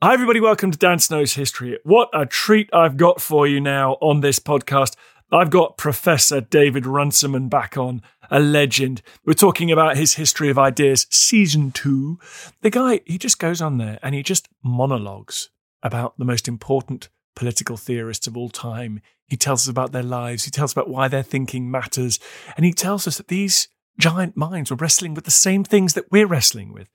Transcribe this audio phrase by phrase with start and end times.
[0.00, 0.38] Hi, everybody.
[0.38, 1.76] Welcome to Dan Snow's History.
[1.82, 4.94] What a treat I've got for you now on this podcast.
[5.32, 9.02] I've got Professor David Runciman back on, a legend.
[9.26, 12.16] We're talking about his History of Ideas, Season 2.
[12.60, 15.50] The guy, he just goes on there and he just monologues
[15.82, 19.00] about the most important political theorists of all time.
[19.26, 22.20] He tells us about their lives, he tells us about why their thinking matters,
[22.56, 23.66] and he tells us that these
[23.98, 26.88] giant minds were wrestling with the same things that we're wrestling with.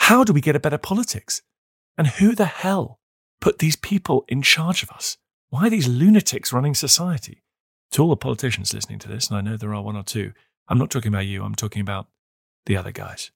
[0.00, 1.40] How do we get a better politics?
[1.98, 3.00] And who the hell
[3.40, 5.18] put these people in charge of us?
[5.50, 7.42] Why are these lunatics running society?
[7.92, 10.32] To all the politicians listening to this, and I know there are one or two,
[10.68, 12.06] I'm not talking about you, I'm talking about
[12.66, 13.32] the other guys.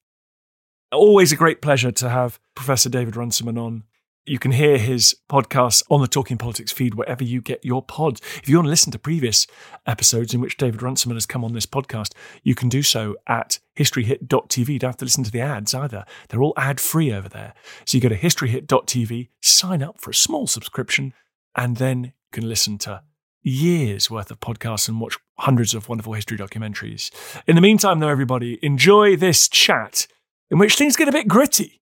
[0.92, 3.84] Always a great pleasure to have Professor David Runciman on.
[4.24, 8.20] You can hear his podcast on the Talking Politics feed wherever you get your pods.
[8.36, 9.48] If you want to listen to previous
[9.84, 12.12] episodes in which David Runciman has come on this podcast,
[12.44, 14.68] you can do so at historyhit.tv.
[14.68, 16.04] You don't have to listen to the ads either.
[16.28, 17.52] They're all ad free over there.
[17.84, 21.14] So you go to historyhit.tv, sign up for a small subscription,
[21.56, 23.02] and then you can listen to
[23.42, 27.10] years worth of podcasts and watch hundreds of wonderful history documentaries.
[27.48, 30.06] In the meantime, though, everybody, enjoy this chat
[30.48, 31.81] in which things get a bit gritty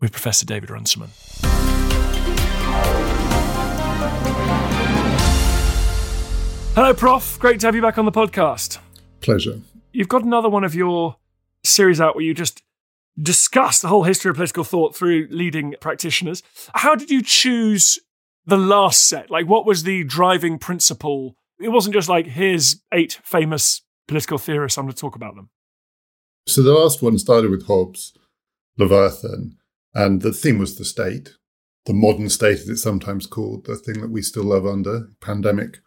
[0.00, 1.10] with Professor David Runciman.
[6.74, 7.38] Hello, Prof.
[7.38, 8.78] Great to have you back on the podcast.
[9.20, 9.60] Pleasure.
[9.92, 11.16] You've got another one of your
[11.64, 12.62] series out where you just
[13.20, 16.42] discuss the whole history of political thought through leading practitioners.
[16.74, 17.98] How did you choose
[18.46, 19.30] the last set?
[19.30, 21.36] Like, what was the driving principle?
[21.60, 25.50] It wasn't just like, here's eight famous political theorists, I'm going to talk about them.
[26.46, 28.16] So the last one started with Hobbes,
[28.78, 29.56] Leviathan,
[29.94, 31.34] and the theme was the state,
[31.86, 35.78] the modern state, as it's sometimes called, the thing that we still live under, pandemic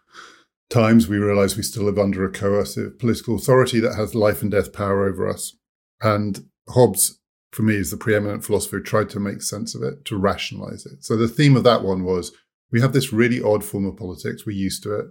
[0.70, 1.08] times.
[1.08, 4.74] We realize we still live under a coercive political authority that has life and death
[4.74, 5.56] power over us.
[6.02, 7.20] And Hobbes,
[7.52, 10.86] for me, is the preeminent philosopher who tried to make sense of it, to rationalize
[10.86, 11.04] it.
[11.04, 12.32] So the theme of that one was
[12.72, 14.46] we have this really odd form of politics.
[14.46, 15.06] We're used to it.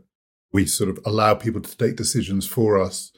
[0.53, 3.13] We sort of allow people to take decisions for us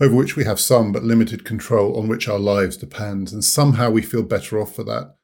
[0.00, 3.32] over which we have some but limited control, on which our lives depend.
[3.32, 5.16] And somehow we feel better off for that.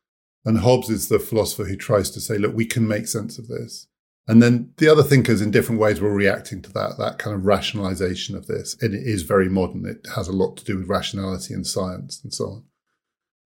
[0.45, 3.49] And Hobbes is the philosopher who tries to say, look, we can make sense of
[3.49, 3.89] this.
[4.29, 7.47] And then the other thinkers in different ways were reacting to that, that kind of
[7.47, 8.77] rationalization of this.
[8.83, 9.87] And it is very modern.
[9.87, 12.65] It has a lot to do with rationality and science and so on.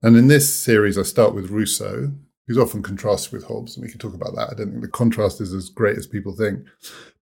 [0.02, 2.12] And in this series, I start with Rousseau,
[2.48, 4.50] who's often contrasted with Hobbes, and we can talk about that.
[4.50, 6.66] I don't think the contrast is as great as people think.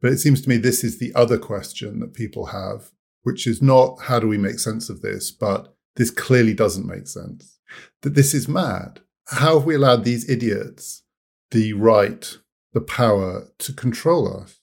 [0.01, 2.91] But it seems to me this is the other question that people have
[3.23, 7.07] which is not how do we make sense of this, but this clearly doesn't make
[7.07, 7.59] sense.
[8.01, 9.01] That this is mad.
[9.27, 11.03] How have we allowed these idiots
[11.51, 12.37] the right,
[12.73, 14.59] the power to control us?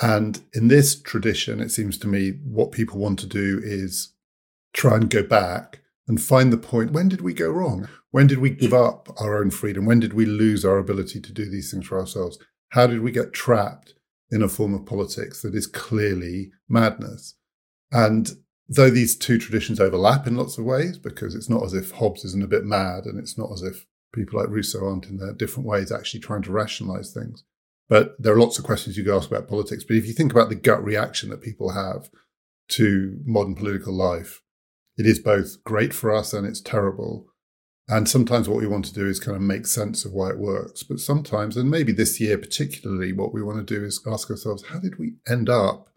[0.00, 4.12] And in this tradition, it seems to me what people want to do is
[4.72, 7.88] try and go back and find the point when did we go wrong?
[8.10, 9.86] When did we give up our own freedom?
[9.86, 12.38] When did we lose our ability to do these things for ourselves?
[12.70, 13.94] How did we get trapped
[14.30, 17.34] in a form of politics that is clearly madness?
[17.94, 18.28] And
[18.68, 22.24] though these two traditions overlap in lots of ways, because it's not as if Hobbes
[22.24, 25.32] isn't a bit mad and it's not as if people like Rousseau aren't in their
[25.32, 27.44] different ways actually trying to rationalize things.
[27.88, 29.84] But there are lots of questions you could ask about politics.
[29.84, 32.10] But if you think about the gut reaction that people have
[32.70, 34.42] to modern political life,
[34.96, 37.26] it is both great for us and it's terrible.
[37.86, 40.38] And sometimes what we want to do is kind of make sense of why it
[40.38, 40.82] works.
[40.82, 44.64] But sometimes, and maybe this year particularly, what we want to do is ask ourselves,
[44.70, 45.90] how did we end up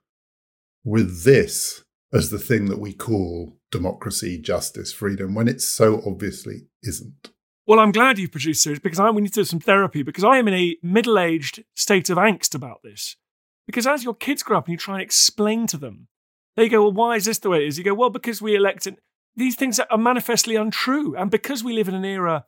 [0.83, 1.83] with this
[2.13, 7.31] as the thing that we call democracy, justice, freedom, when it so obviously isn't.
[7.65, 10.23] Well, I'm glad you've produced series because I we need to do some therapy because
[10.23, 13.17] I am in a middle-aged state of angst about this.
[13.65, 16.07] Because as your kids grow up and you try and explain to them,
[16.55, 18.55] they go, "Well, why is this the way it is?" You go, "Well, because we
[18.55, 18.87] elect.
[18.87, 19.03] elected."
[19.35, 22.45] These things are manifestly untrue, and because we live in an era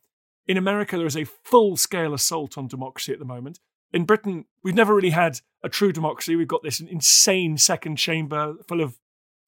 [0.47, 3.59] in America, there is a full-scale assault on democracy at the moment.
[3.91, 6.35] In Britain, we've never really had a true democracy.
[6.35, 8.97] We've got this insane second chamber full of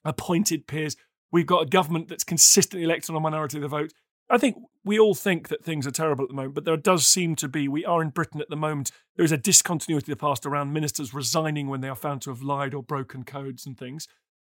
[0.04, 0.96] appointed peers.
[1.32, 3.94] We've got a government that's consistently elected on a minority of the vote.
[4.30, 7.06] I think we all think that things are terrible at the moment, but there does
[7.06, 10.18] seem to be, we are in Britain at the moment, there is a discontinuity of
[10.18, 13.66] the past around ministers resigning when they are found to have lied or broken codes
[13.66, 14.08] and things.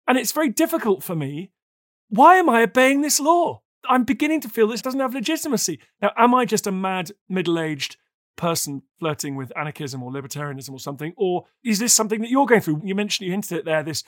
[0.07, 1.51] And it's very difficult for me.
[2.09, 3.61] Why am I obeying this law?
[3.87, 5.79] I'm beginning to feel this doesn't have legitimacy.
[6.01, 7.97] Now, am I just a mad, middle aged
[8.35, 11.13] person flirting with anarchism or libertarianism or something?
[11.17, 12.81] Or is this something that you're going through?
[12.83, 14.03] You mentioned, you hinted at there, this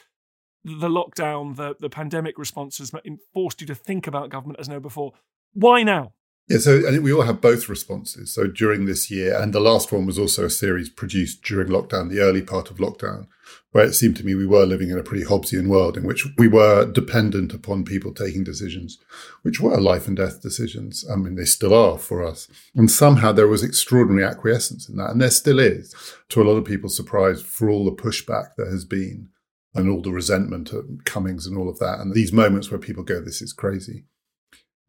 [0.63, 2.91] the lockdown, the, the pandemic responses
[3.33, 5.13] forced you to think about government as never before.
[5.53, 6.13] Why now?
[6.49, 8.33] Yeah, so I think we all have both responses.
[8.33, 12.09] So during this year, and the last one was also a series produced during lockdown,
[12.09, 13.27] the early part of lockdown,
[13.71, 16.25] where it seemed to me we were living in a pretty Hobbesian world in which
[16.39, 18.97] we were dependent upon people taking decisions,
[19.43, 21.05] which were life and death decisions.
[21.07, 22.47] I mean, they still are for us.
[22.73, 25.11] And somehow there was extraordinary acquiescence in that.
[25.11, 25.93] And there still is,
[26.29, 29.29] to a lot of people's surprise, for all the pushback there has been
[29.75, 31.99] and all the resentment at Cummings and all of that.
[31.99, 34.05] And these moments where people go, this is crazy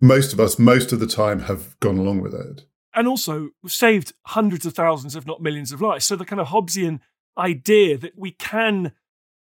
[0.01, 2.63] most of us, most of the time, have gone along with it.
[2.95, 6.07] And also we've saved hundreds of thousands, if not millions, of lives.
[6.07, 7.01] So the kind of Hobbesian
[7.39, 8.93] idea that we can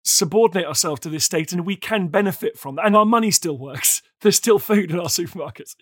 [0.04, 2.86] subordinate ourselves to this state and we can benefit from that.
[2.86, 4.02] And our money still works.
[4.22, 5.76] There's still food in our supermarkets.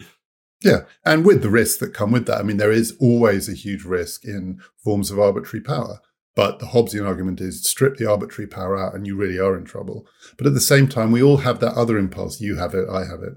[0.64, 0.82] Yeah.
[1.06, 3.84] And with the risks that come with that, I mean, there is always a huge
[3.84, 6.00] risk in forms of arbitrary power.
[6.36, 9.64] But the Hobbesian argument is strip the arbitrary power out and you really are in
[9.64, 10.06] trouble.
[10.38, 12.42] But at the same time, we all have that other impulse.
[12.42, 13.34] You have it, I have it,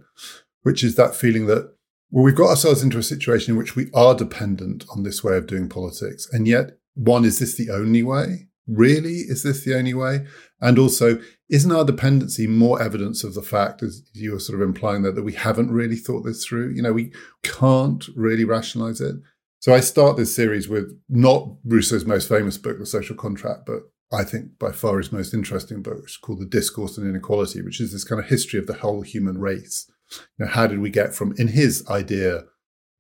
[0.62, 1.73] which is that feeling that,
[2.11, 5.37] well, we've got ourselves into a situation in which we are dependent on this way
[5.37, 6.27] of doing politics.
[6.33, 8.49] And yet, one, is this the only way?
[8.67, 9.19] Really?
[9.29, 10.27] Is this the only way?
[10.61, 14.69] And also, isn't our dependency more evidence of the fact, as you were sort of
[14.69, 16.73] implying there, that we haven't really thought this through?
[16.75, 17.12] You know, we
[17.43, 19.17] can't really rationalize it.
[19.60, 23.82] So I start this series with not Rousseau's most famous book, The Social Contract, but
[24.12, 27.62] I think by far his most interesting book, which is called The Discourse on Inequality,
[27.62, 29.90] which is this kind of history of the whole human race.
[30.38, 32.44] You know, how did we get from in his idea,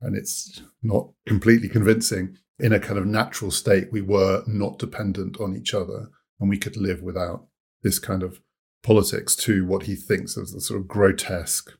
[0.00, 5.40] and it's not completely convincing, in a kind of natural state, we were not dependent
[5.40, 6.08] on each other
[6.40, 7.46] and we could live without
[7.82, 8.40] this kind of
[8.82, 11.70] politics to what he thinks of the sort of grotesque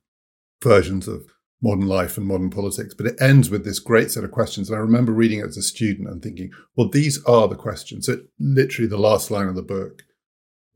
[0.62, 1.26] versions of
[1.60, 2.94] modern life and modern politics.
[2.94, 4.68] But it ends with this great set of questions.
[4.68, 8.06] And I remember reading it as a student and thinking, well, these are the questions.
[8.06, 10.02] So literally the last line of the book,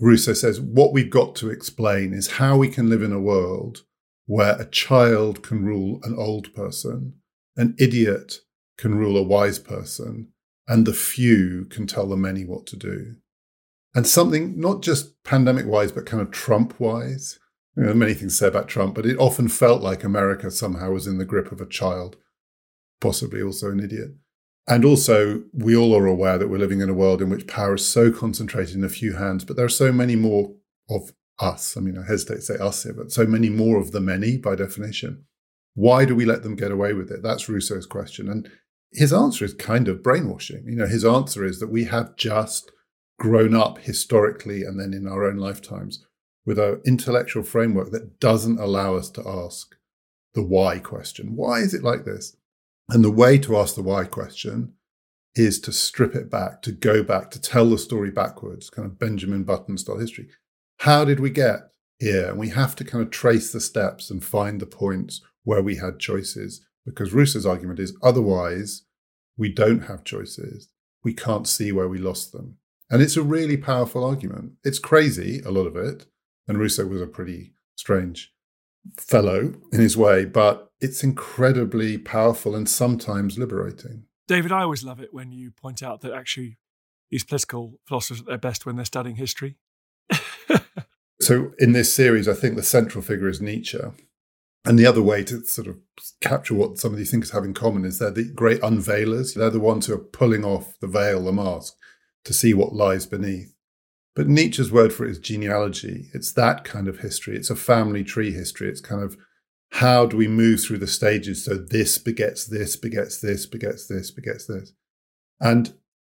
[0.00, 3.82] Rousseau says, what we've got to explain is how we can live in a world
[4.26, 7.14] where a child can rule an old person,
[7.56, 8.36] an idiot
[8.78, 10.28] can rule a wise person,
[10.66, 13.14] and the few can tell the many what to do.
[13.94, 17.38] And something not just pandemic wise, but kind of Trump wise.
[17.76, 20.90] You know, many things to say about Trump, but it often felt like America somehow
[20.92, 22.16] was in the grip of a child,
[23.00, 24.10] possibly also an idiot.
[24.68, 27.74] And also, we all are aware that we're living in a world in which power
[27.74, 30.54] is so concentrated in a few hands, but there are so many more
[30.88, 31.76] of us.
[31.76, 34.36] I mean, I hesitate to say us here, but so many more of the many
[34.36, 35.24] by definition.
[35.74, 37.22] Why do we let them get away with it?
[37.22, 38.28] That's Rousseau's question.
[38.28, 38.48] And
[38.92, 40.64] his answer is kind of brainwashing.
[40.66, 42.70] You know, his answer is that we have just
[43.18, 46.04] grown up historically and then in our own lifetimes
[46.44, 49.76] with an intellectual framework that doesn't allow us to ask
[50.34, 51.36] the why question.
[51.36, 52.36] Why is it like this?
[52.88, 54.74] And the way to ask the why question
[55.34, 58.98] is to strip it back, to go back, to tell the story backwards, kind of
[58.98, 60.28] Benjamin Button style history
[60.82, 62.30] how did we get here?
[62.30, 65.76] And we have to kind of trace the steps and find the points where we
[65.76, 66.66] had choices.
[66.84, 68.82] Because Rousseau's argument is otherwise,
[69.36, 70.70] we don't have choices.
[71.04, 72.56] We can't see where we lost them.
[72.90, 74.54] And it's a really powerful argument.
[74.64, 76.06] It's crazy, a lot of it.
[76.48, 78.32] And Rousseau was a pretty strange
[78.96, 84.04] fellow in his way, but it's incredibly powerful and sometimes liberating.
[84.26, 86.58] David, I always love it when you point out that actually
[87.10, 89.56] these political philosophers at their best when they're studying history.
[91.20, 93.78] so in this series, I think the central figure is Nietzsche.
[94.64, 95.76] And the other way to sort of
[96.20, 99.34] capture what some of these thinkers have in common is they're the great unveilers.
[99.34, 101.74] They're the ones who are pulling off the veil, the mask,
[102.24, 103.51] to see what lies beneath.
[104.14, 106.10] But Nietzsche's word for it is genealogy.
[106.12, 107.36] It's that kind of history.
[107.36, 108.68] It's a family tree history.
[108.68, 109.16] It's kind of
[109.72, 114.10] how do we move through the stages so this begets this, begets this, begets this,
[114.10, 114.74] begets this.
[115.40, 115.72] And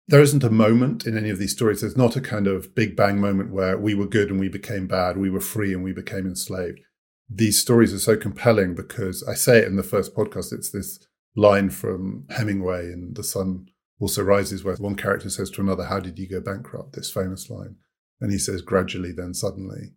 [0.08, 1.80] there isn't a moment in any of these stories.
[1.80, 4.86] There's not a kind of big bang moment where we were good and we became
[4.86, 6.80] bad, we were free and we became enslaved.
[7.30, 10.52] These stories are so compelling because I say it in the first podcast.
[10.52, 10.98] It's this
[11.36, 13.66] line from Hemingway in The Sun
[13.98, 16.94] Also Rises, where one character says to another, How did you go bankrupt?
[16.94, 17.76] This famous line.
[18.24, 19.92] And he says, Gradually, then suddenly.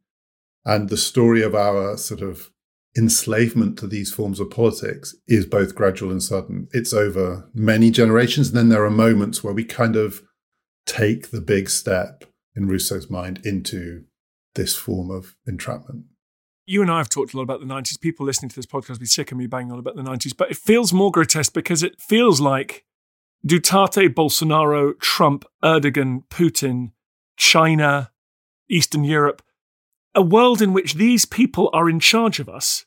[0.65, 2.51] And the story of our sort of
[2.97, 6.67] enslavement to these forms of politics is both gradual and sudden.
[6.73, 8.49] It's over many generations.
[8.49, 10.23] And then there are moments where we kind of
[10.85, 14.03] take the big step in Rousseau's mind into
[14.55, 16.03] this form of entrapment.
[16.65, 17.97] You and I have talked a lot about the 90s.
[18.01, 20.35] People listening to this podcast will be sick of me banging on about the 90s,
[20.35, 22.83] but it feels more grotesque because it feels like
[23.47, 26.91] Duterte, Bolsonaro, Trump, Erdogan, Putin,
[27.37, 28.11] China,
[28.69, 29.41] Eastern Europe,
[30.15, 32.85] a world in which these people are in charge of us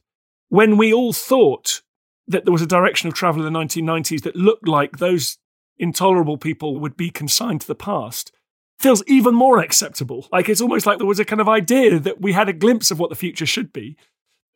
[0.48, 1.82] when we all thought
[2.26, 5.38] that there was a direction of travel in the 1990s that looked like those
[5.78, 8.32] intolerable people would be consigned to the past
[8.80, 10.26] feels even more acceptable.
[10.32, 12.90] Like it's almost like there was a kind of idea that we had a glimpse
[12.90, 13.96] of what the future should be.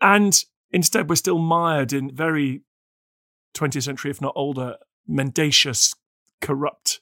[0.00, 2.62] And instead, we're still mired in very
[3.54, 4.76] 20th century, if not older,
[5.06, 5.94] mendacious,
[6.40, 7.00] corrupt,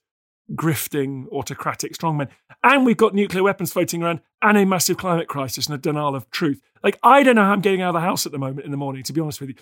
[0.54, 2.28] grifting, autocratic strongmen.
[2.62, 6.14] And we've got nuclear weapons floating around and a massive climate crisis and a denial
[6.14, 6.60] of truth.
[6.82, 8.70] Like, I don't know how I'm getting out of the house at the moment in
[8.70, 9.56] the morning, to be honest with you.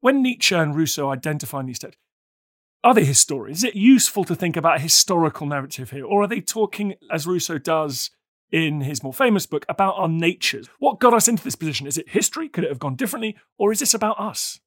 [0.00, 2.00] When Nietzsche and Rousseau identify these texts,
[2.84, 3.58] are they historians?
[3.58, 6.04] Is it useful to think about a historical narrative here?
[6.04, 8.10] Or are they talking, as Rousseau does
[8.52, 10.68] in his more famous book, about our natures?
[10.78, 11.86] What got us into this position?
[11.86, 12.48] Is it history?
[12.48, 13.36] Could it have gone differently?
[13.58, 14.60] Or is this about us?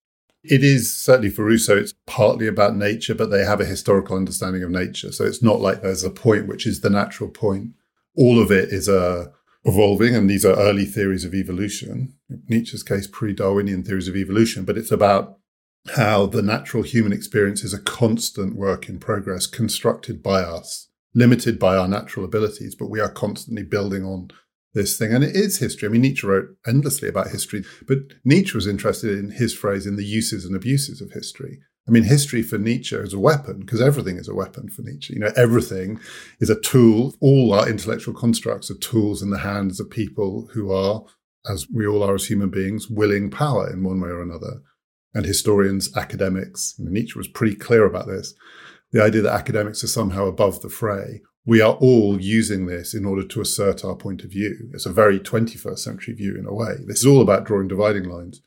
[0.44, 4.64] It is certainly for Rousseau, it's partly about nature, but they have a historical understanding
[4.64, 5.12] of nature.
[5.12, 7.72] So it's not like there's a point which is the natural point.
[8.18, 9.28] All of it is uh,
[9.64, 12.14] evolving, and these are early theories of evolution.
[12.30, 15.38] In Nietzsche's case, pre Darwinian theories of evolution, but it's about
[15.96, 21.60] how the natural human experience is a constant work in progress constructed by us, limited
[21.60, 24.30] by our natural abilities, but we are constantly building on
[24.74, 25.14] this thing.
[25.14, 25.88] And it is history.
[25.88, 29.96] I mean, Nietzsche wrote endlessly about history, but Nietzsche was interested in his phrase in
[29.96, 31.60] the uses and abuses of history.
[31.88, 35.14] I mean, history for Nietzsche is a weapon because everything is a weapon for Nietzsche.
[35.14, 36.00] You know, everything
[36.40, 37.16] is a tool.
[37.20, 41.04] All our intellectual constructs are tools in the hands of people who are,
[41.50, 44.62] as we all are as human beings, willing power in one way or another
[45.14, 46.76] and historians, academics.
[46.78, 48.34] Nietzsche was pretty clear about this.
[48.92, 51.22] The idea that academics are somehow above the fray.
[51.46, 54.70] We are all using this in order to assert our point of view.
[54.74, 56.76] It's a very 21st century view in a way.
[56.86, 58.42] This is all about drawing dividing lines.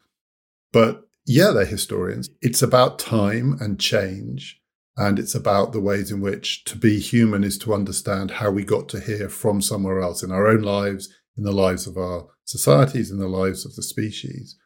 [0.73, 2.31] But yeah, they're historians.
[2.41, 4.61] It's about time and change.
[4.97, 8.65] And it's about the ways in which to be human is to understand how we
[8.65, 12.29] got to here from somewhere else in our own lives, in the lives of our
[12.45, 14.57] societies, in the lives of the species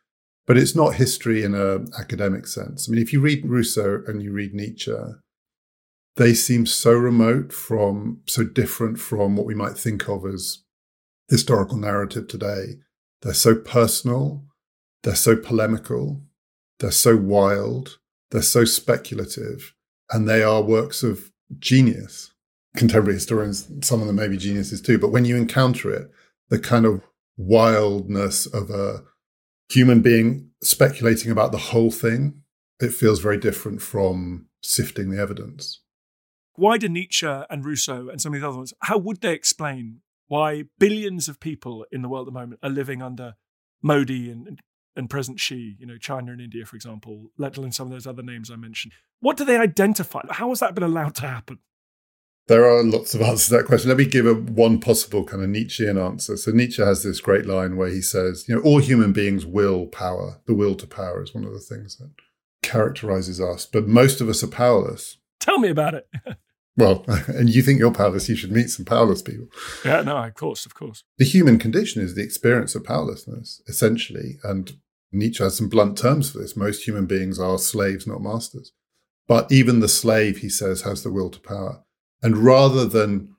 [0.48, 2.88] but it's not history in an academic sense.
[2.88, 4.96] I mean, if you read Rousseau and you read Nietzsche,
[6.18, 10.64] they seem so remote from, so different from what we might think of as
[11.28, 12.80] historical narrative today.
[13.22, 14.44] They're so personal,
[15.04, 16.20] they're so polemical,
[16.80, 17.98] they're so wild,
[18.32, 19.74] they're so speculative,
[20.10, 22.32] and they are works of genius.
[22.76, 26.10] Contemporary historians, some of them may be geniuses too, but when you encounter it,
[26.48, 27.00] the kind of
[27.36, 29.04] wildness of a
[29.70, 32.42] human being speculating about the whole thing,
[32.80, 35.80] it feels very different from sifting the evidence.
[36.58, 40.00] Why do Nietzsche and Rousseau and some of these other ones, how would they explain
[40.26, 43.36] why billions of people in the world at the moment are living under
[43.80, 44.60] Modi and,
[44.96, 48.08] and President Xi, you know, China and India, for example, let alone some of those
[48.08, 48.92] other names I mentioned?
[49.20, 50.22] What do they identify?
[50.30, 51.60] How has that been allowed to happen?
[52.48, 53.90] There are lots of answers to that question.
[53.90, 56.36] Let me give a one possible kind of Nietzschean answer.
[56.36, 59.86] So Nietzsche has this great line where he says, you know, all human beings will
[59.86, 60.40] power.
[60.46, 62.10] The will to power is one of the things that
[62.62, 65.18] characterizes us, but most of us are powerless.
[65.38, 66.08] Tell me about it.
[66.78, 69.48] well, and you think you're powerless, you should meet some powerless people.
[69.84, 71.02] Yeah, no, of course, of course.
[71.18, 74.38] The human condition is the experience of powerlessness, essentially.
[74.44, 74.78] And
[75.12, 76.56] Nietzsche has some blunt terms for this.
[76.56, 78.72] Most human beings are slaves, not masters.
[79.26, 81.84] But even the slave, he says, has the will to power.
[82.22, 83.34] And rather than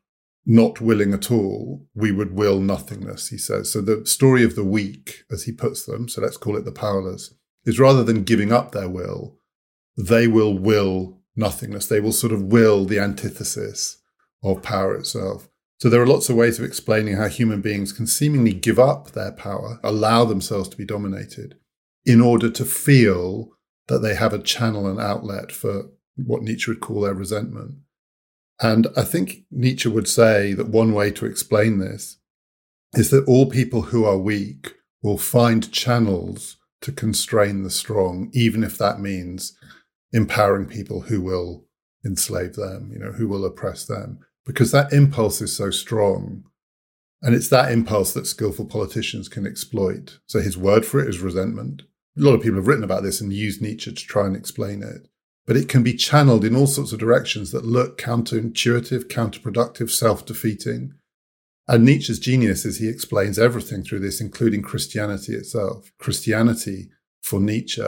[0.45, 3.71] not willing at all, we would will nothingness, he says.
[3.71, 6.71] So the story of the weak, as he puts them, so let's call it the
[6.71, 7.33] powerless,
[7.65, 9.37] is rather than giving up their will,
[9.97, 11.87] they will will nothingness.
[11.87, 14.01] They will sort of will the antithesis
[14.43, 15.49] of power itself.
[15.79, 19.11] So there are lots of ways of explaining how human beings can seemingly give up
[19.11, 21.57] their power, allow themselves to be dominated,
[22.05, 23.51] in order to feel
[23.87, 27.75] that they have a channel and outlet for what Nietzsche would call their resentment.
[28.61, 32.17] And I think Nietzsche would say that one way to explain this
[32.93, 38.63] is that all people who are weak will find channels to constrain the strong, even
[38.63, 39.57] if that means
[40.11, 41.65] empowering people who will
[42.05, 46.43] enslave them, you know, who will oppress them, because that impulse is so strong.
[47.21, 50.19] And it's that impulse that skillful politicians can exploit.
[50.25, 51.83] So his word for it is resentment.
[52.17, 54.81] A lot of people have written about this and used Nietzsche to try and explain
[54.81, 55.09] it
[55.49, 60.23] but it can be channeled in all sorts of directions that look counterintuitive, counterproductive, self
[60.23, 60.93] defeating.
[61.67, 65.91] And Nietzsche's genius is he explains everything through this, including Christianity itself.
[65.97, 66.89] Christianity,
[67.23, 67.81] for Nietzsche,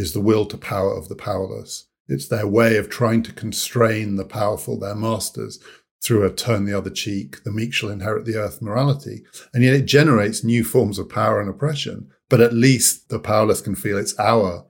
[0.00, 1.86] is the will to power of the powerless.
[2.08, 5.60] It's their way of trying to constrain the powerful, their masters,
[6.02, 9.22] through a turn the other cheek, the meek shall inherit the earth morality.
[9.52, 12.10] And yet it generates new forms of power and oppression.
[12.30, 14.66] But at least the powerless can feel it's our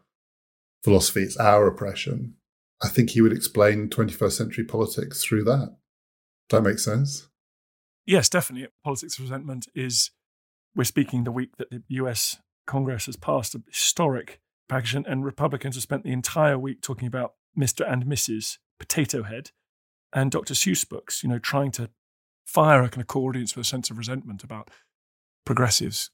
[0.82, 2.34] philosophy, it's our oppression.
[2.82, 5.76] I think he would explain 21st century politics through that.
[6.48, 7.28] Does that make sense?
[8.06, 8.68] Yes, definitely.
[8.82, 10.10] Politics of resentment is,
[10.74, 14.40] we're speaking the week that the US Congress has passed a historic
[15.06, 17.90] and Republicans have spent the entire week talking about Mr.
[17.90, 18.58] and Mrs.
[18.78, 19.50] Potato Head
[20.12, 20.54] and Dr.
[20.54, 21.90] Seuss books, you know, trying to
[22.46, 24.70] fire a kind of core audience with a sense of resentment about
[25.44, 26.10] progressives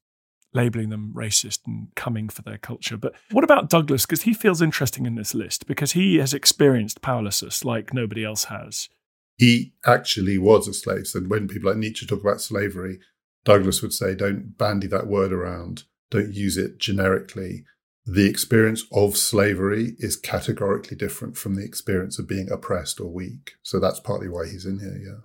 [0.57, 2.97] labeling them racist and coming for their culture.
[2.97, 4.07] But what about Douglass?
[4.07, 8.45] Because he feels interesting in this list because he has experienced powerlessness like nobody else
[8.45, 8.89] has.
[9.37, 11.07] He actually was a slave.
[11.07, 12.99] So when people like Nietzsche talk about slavery,
[13.45, 17.65] Douglass would say, don't bandy that word around, don't use it generically.
[18.07, 23.55] The experience of slavery is categorically different from the experience of being oppressed or weak.
[23.63, 25.25] So that's partly why he's in here, yeah.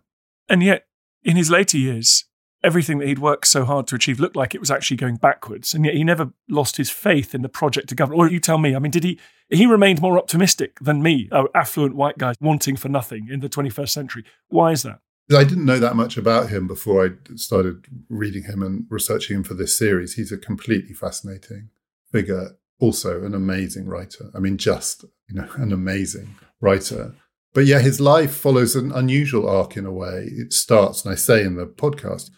[0.49, 0.87] And yet,
[1.23, 2.25] in his later years,
[2.63, 5.73] everything that he'd worked so hard to achieve looked like it was actually going backwards.
[5.73, 8.17] And yet he never lost his faith in the project to govern.
[8.17, 9.19] Or you tell me, I mean, did he?
[9.49, 13.49] He remained more optimistic than me, an affluent white guy wanting for nothing in the
[13.49, 14.25] 21st century.
[14.47, 14.99] Why is that?
[15.31, 19.43] I didn't know that much about him before I started reading him and researching him
[19.43, 20.15] for this series.
[20.15, 21.69] He's a completely fascinating
[22.11, 24.29] figure, also an amazing writer.
[24.35, 27.15] I mean, just you know, an amazing writer.
[27.53, 30.29] But yeah, his life follows an unusual arc in a way.
[30.31, 32.29] It starts, and I say in the podcast,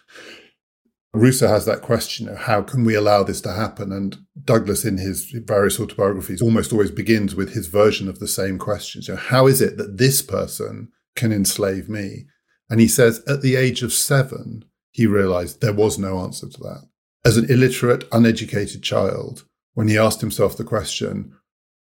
[1.14, 3.92] Rousseau has that question of how can we allow this to happen?
[3.92, 8.58] And Douglass, in his various autobiographies, almost always begins with his version of the same
[8.58, 9.02] question.
[9.08, 12.26] Know, how is it that this person can enslave me?
[12.70, 16.60] And he says at the age of seven, he realized there was no answer to
[16.62, 16.88] that.
[17.24, 21.34] As an illiterate, uneducated child, when he asked himself the question,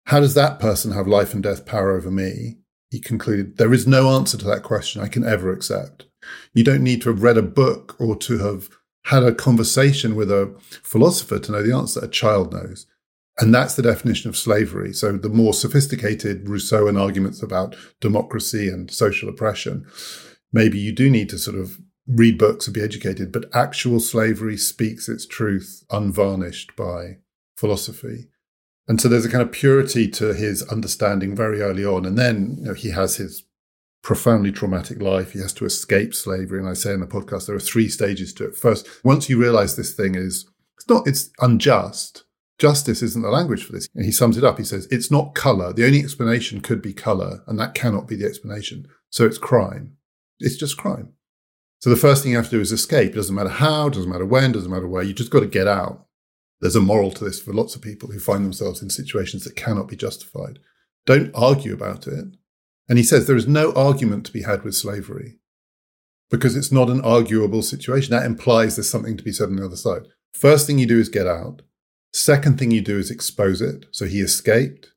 [0.05, 2.57] how does that person have life and death power over me?
[2.91, 6.05] He concluded, there is no answer to that question I can ever accept.
[6.53, 8.69] You don't need to have read a book or to have
[9.05, 11.99] had a conversation with a philosopher to know the answer.
[12.03, 12.87] A child knows.
[13.39, 14.93] And that's the definition of slavery.
[14.93, 19.85] So the more sophisticated Rousseauan arguments about democracy and social oppression
[20.55, 24.55] maybe you do need to sort of read books and be educated, but actual slavery
[24.55, 27.17] speaks its truth unvarnished by
[27.55, 28.27] philosophy.
[28.87, 32.05] And so there's a kind of purity to his understanding very early on.
[32.05, 33.43] And then you know, he has his
[34.03, 35.31] profoundly traumatic life.
[35.31, 36.59] He has to escape slavery.
[36.59, 38.55] And I say in the podcast, there are three stages to it.
[38.55, 40.47] First, once you realize this thing is,
[40.77, 42.23] it's not, it's unjust.
[42.59, 43.89] Justice isn't the language for this.
[43.95, 44.59] And he sums it up.
[44.59, 45.73] He says, it's not color.
[45.73, 48.87] The only explanation could be color, and that cannot be the explanation.
[49.09, 49.97] So it's crime.
[50.39, 51.13] It's just crime.
[51.79, 53.11] So the first thing you have to do is escape.
[53.11, 55.03] It doesn't matter how, doesn't matter when, doesn't matter where.
[55.03, 56.04] You just got to get out.
[56.65, 59.55] There's a moral to this for lots of people who find themselves in situations that
[59.55, 60.57] cannot be justified.
[61.05, 62.25] Don't argue about it.
[62.89, 65.37] And he says there is no argument to be had with slavery
[66.31, 68.09] because it's not an arguable situation.
[68.09, 70.07] That implies there's something to be said on the other side.
[70.33, 71.61] First thing you do is get out.
[72.11, 73.85] Second thing you do is expose it.
[73.91, 74.87] So he escaped.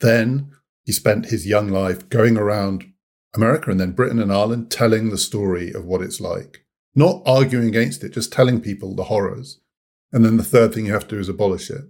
[0.00, 0.50] Then
[0.84, 2.92] he spent his young life going around
[3.34, 7.68] America and then Britain and Ireland telling the story of what it's like, not arguing
[7.68, 9.60] against it, just telling people the horrors.
[10.12, 11.84] And then the third thing you have to do is abolish it.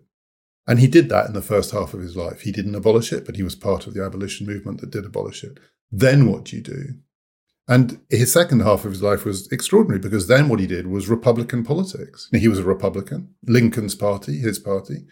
[0.66, 2.40] And he did that in the first half of his life.
[2.40, 5.44] He didn't abolish it, but he was part of the abolition movement that did abolish
[5.44, 5.58] it.
[5.92, 6.94] Then what do you do?
[7.68, 11.08] And his second half of his life was extraordinary because then what he did was
[11.08, 12.28] Republican politics.
[12.32, 15.06] He was a Republican, Lincoln's party, his party.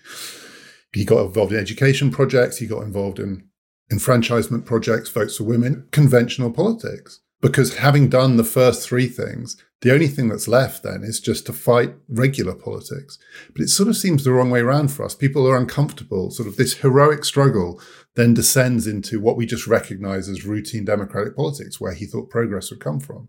[0.92, 2.58] He got involved in education projects.
[2.58, 3.48] He got involved in
[3.90, 7.20] enfranchisement projects, votes for women, conventional politics.
[7.40, 11.44] Because having done the first three things, the only thing that's left then is just
[11.44, 13.18] to fight regular politics.
[13.52, 15.14] But it sort of seems the wrong way around for us.
[15.14, 16.30] People are uncomfortable.
[16.30, 17.78] Sort of this heroic struggle
[18.14, 22.70] then descends into what we just recognize as routine democratic politics, where he thought progress
[22.70, 23.28] would come from.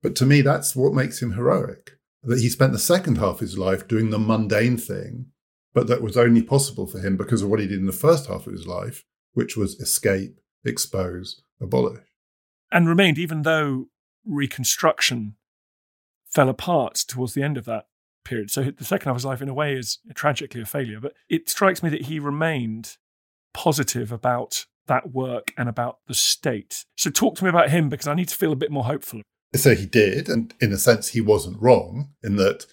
[0.00, 1.98] But to me, that's what makes him heroic.
[2.22, 5.26] That he spent the second half of his life doing the mundane thing,
[5.74, 8.28] but that was only possible for him because of what he did in the first
[8.28, 12.06] half of his life, which was escape, expose, abolish.
[12.70, 13.86] And remained, even though
[14.24, 15.34] Reconstruction
[16.30, 17.86] fell apart towards the end of that
[18.24, 18.50] period.
[18.50, 21.00] So the second half of his life, in a way, is tragically a failure.
[21.00, 22.96] But it strikes me that he remained
[23.52, 26.84] positive about that work and about the state.
[26.96, 29.22] So talk to me about him because I need to feel a bit more hopeful.
[29.54, 30.28] So he did.
[30.28, 32.66] And in a sense, he wasn't wrong in that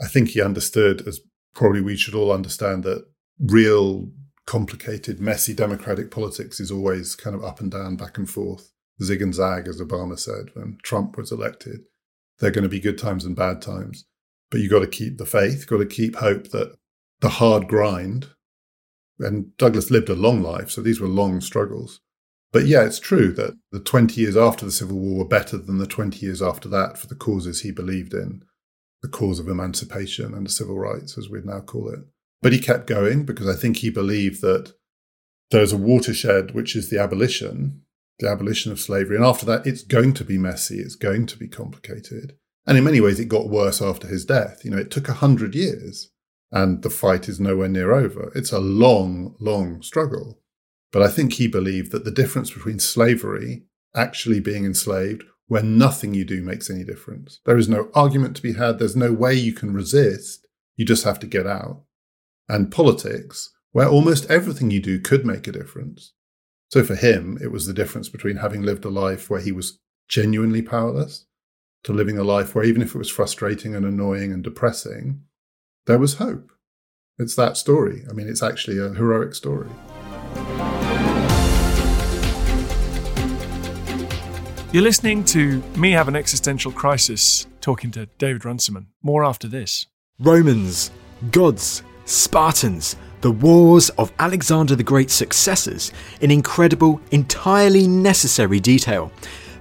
[0.00, 1.20] I think he understood, as
[1.54, 3.06] probably we should all understand, that
[3.38, 4.08] real
[4.46, 9.22] complicated, messy democratic politics is always kind of up and down, back and forth, zig
[9.22, 11.80] and zag, as Obama said when Trump was elected.
[12.38, 14.04] There are going to be good times and bad times,
[14.50, 16.76] but you've got to keep the faith, got to keep hope that
[17.20, 18.28] the hard grind,
[19.18, 22.00] and Douglass lived a long life, so these were long struggles.
[22.52, 25.78] But yeah, it's true that the 20 years after the Civil War were better than
[25.78, 28.44] the 20 years after that for the causes he believed in,
[29.02, 32.00] the cause of emancipation and civil rights, as we'd now call it.
[32.42, 34.72] But he kept going because I think he believed that
[35.50, 37.82] there's a watershed, which is the abolition,
[38.18, 39.16] the abolition of slavery.
[39.16, 42.36] And after that, it's going to be messy, it's going to be complicated.
[42.66, 44.64] And in many ways, it got worse after his death.
[44.64, 46.10] You know, it took a hundred years
[46.50, 48.32] and the fight is nowhere near over.
[48.34, 50.40] It's a long, long struggle.
[50.92, 56.14] But I think he believed that the difference between slavery, actually being enslaved, where nothing
[56.14, 57.40] you do makes any difference.
[57.44, 58.78] There is no argument to be had.
[58.78, 60.44] There's no way you can resist
[60.76, 61.82] you just have to get out.
[62.48, 66.12] And politics, where almost everything you do could make a difference.
[66.74, 69.78] So for him, it was the difference between having lived a life where he was
[70.08, 71.24] genuinely powerless
[71.84, 75.22] to living a life where even if it was frustrating and annoying and depressing,
[75.86, 76.50] there was hope.
[77.16, 78.02] It's that story.
[78.10, 79.68] I mean, it's actually a heroic story.
[84.72, 88.88] You're listening to Me Have an Existential Crisis, talking to David Runciman.
[89.00, 89.86] More after this.
[90.18, 90.90] Romans,
[91.30, 99.10] gods, Spartans, the wars of Alexander the Great's successors in incredible, entirely necessary detail.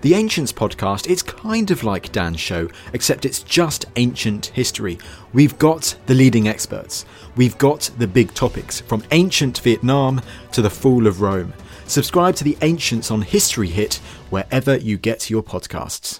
[0.01, 4.99] The Ancients podcast, it's kind of like Dan's show, except it's just ancient history.
[5.31, 7.05] We've got the leading experts.
[7.37, 10.21] We've got the big topics, from ancient Vietnam
[10.51, 11.53] to the fall of Rome.
[11.85, 16.19] Subscribe to the Ancients on History Hit wherever you get your podcasts.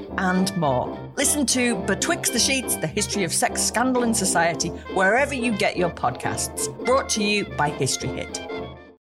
[0.17, 0.97] and more.
[1.17, 5.77] Listen to Betwixt the Sheets, the history of sex scandal in society, wherever you get
[5.77, 6.67] your podcasts.
[6.85, 8.41] Brought to you by History Hit.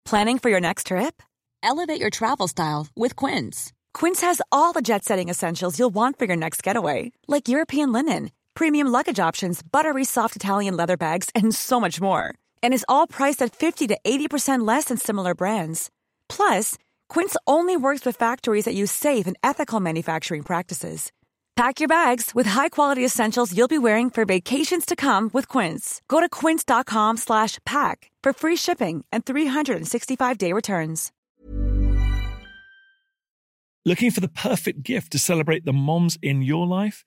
[0.06, 1.24] Planning for your next trip?
[1.64, 3.74] Elevate your travel style with Quince.
[3.96, 7.92] Quince has all the jet setting essentials you'll want for your next getaway, like European
[7.92, 12.36] linen, premium luggage options, buttery soft Italian leather bags, and so much more.
[12.62, 15.90] And is all priced at 50 to 80% less than similar brands.
[16.30, 16.78] Plus,
[17.10, 21.12] Quince only works with factories that use safe and ethical manufacturing practices.
[21.56, 26.02] Pack your bags with high-quality essentials you'll be wearing for vacations to come with Quince.
[26.10, 31.12] Go to quince.com/pack for free shipping and 365-day returns.
[33.86, 37.06] Looking for the perfect gift to celebrate the moms in your life?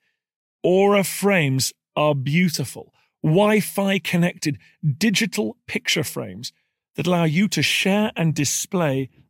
[0.63, 4.57] Aura frames are beautiful, Wi-Fi connected
[4.97, 6.53] digital picture frames
[6.95, 9.09] that allow you to share and display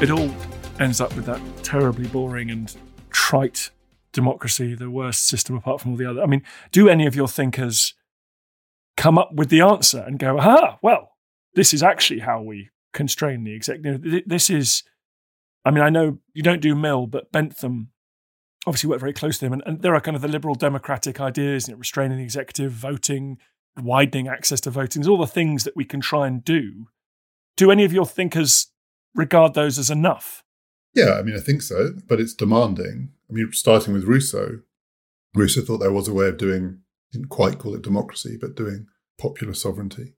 [0.00, 0.30] It all
[0.78, 2.74] ends up with that terribly boring and
[3.10, 3.70] trite
[4.12, 6.22] democracy, the worst system apart from all the other.
[6.22, 7.94] I mean, do any of your thinkers
[8.96, 11.12] come up with the answer and go, ah, well,
[11.54, 14.24] this is actually how we constrain the executive?
[14.26, 14.82] This is,
[15.64, 17.90] I mean, I know you don't do Mill, but Bentham
[18.66, 19.52] obviously worked very close to him.
[19.52, 22.72] And, and there are kind of the liberal democratic ideas, you know, restraining the executive,
[22.72, 23.38] voting,
[23.80, 26.86] widening access to voting, all the things that we can try and do.
[27.56, 28.69] Do any of your thinkers
[29.14, 30.44] regard those as enough?
[30.94, 33.10] Yeah, I mean, I think so, but it's demanding.
[33.28, 34.60] I mean, starting with Rousseau,
[35.34, 36.80] Rousseau thought there was a way of doing,
[37.12, 38.86] didn't quite call it democracy, but doing
[39.18, 40.14] popular sovereignty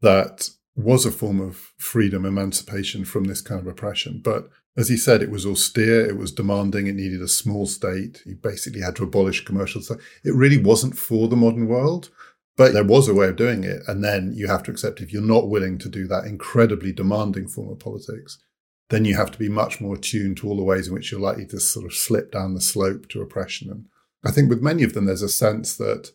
[0.00, 4.20] that was a form of freedom, emancipation from this kind of oppression.
[4.22, 8.22] But as he said, it was austere, it was demanding, it needed a small state.
[8.26, 9.98] You basically had to abolish commercial stuff.
[10.24, 12.10] It really wasn't for the modern world.
[12.56, 13.82] But there was a way of doing it.
[13.88, 17.48] And then you have to accept if you're not willing to do that incredibly demanding
[17.48, 18.38] form of politics,
[18.90, 21.20] then you have to be much more attuned to all the ways in which you're
[21.20, 23.70] likely to sort of slip down the slope to oppression.
[23.70, 23.86] And
[24.24, 26.12] I think with many of them, there's a sense that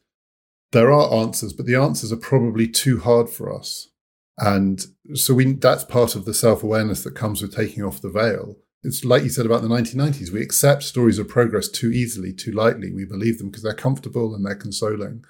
[0.71, 3.89] there are answers, but the answers are probably too hard for us.
[4.37, 8.09] And so we, that's part of the self awareness that comes with taking off the
[8.09, 8.55] veil.
[8.83, 10.31] It's like you said about the 1990s.
[10.31, 12.93] We accept stories of progress too easily, too lightly.
[12.93, 15.25] We believe them because they're comfortable and they're consoling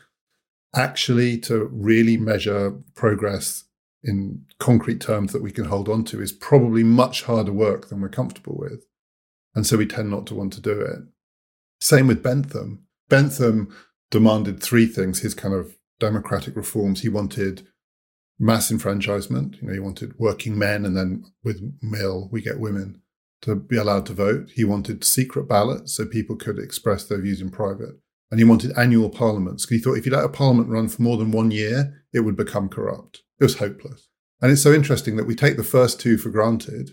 [0.76, 3.66] actually to really measure progress
[4.04, 8.02] in concrete terms that we can hold on to is probably much harder work than
[8.02, 8.86] we're comfortable with.
[9.56, 11.00] And so we tend not to want to do it.
[11.82, 12.86] Same with Bentham.
[13.10, 13.76] Bentham
[14.12, 17.02] demanded three things his kind of democratic reforms.
[17.02, 17.68] He wanted
[18.40, 19.58] mass enfranchisement.
[19.62, 23.02] You know, he wanted working men, and then with Mill, we get women
[23.42, 24.52] to be allowed to vote.
[24.54, 28.00] He wanted secret ballots so people could express their views in private.
[28.32, 31.02] And he wanted annual parliaments because he thought if you let a parliament run for
[31.02, 33.24] more than one year, it would become corrupt.
[33.40, 34.08] It was hopeless.
[34.42, 36.92] And it's so interesting that we take the first two for granted.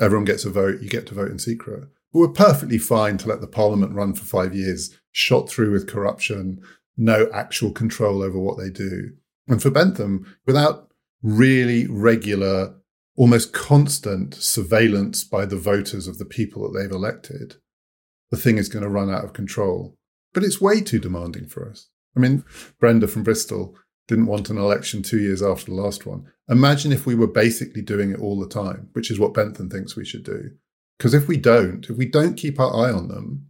[0.00, 1.88] Everyone gets a vote, you get to vote in secret.
[2.12, 5.88] But we're perfectly fine to let the parliament run for five years, shot through with
[5.88, 6.62] corruption,
[6.96, 9.12] no actual control over what they do.
[9.46, 12.74] And for Bentham, without really regular,
[13.16, 17.56] almost constant surveillance by the voters of the people that they've elected,
[18.30, 19.97] the thing is going to run out of control.
[20.34, 21.88] But it's way too demanding for us.
[22.16, 22.44] I mean,
[22.80, 26.24] Brenda from Bristol didn't want an election two years after the last one.
[26.48, 29.96] Imagine if we were basically doing it all the time, which is what Bentham thinks
[29.96, 30.50] we should do.
[30.96, 33.48] Because if we don't, if we don't keep our eye on them,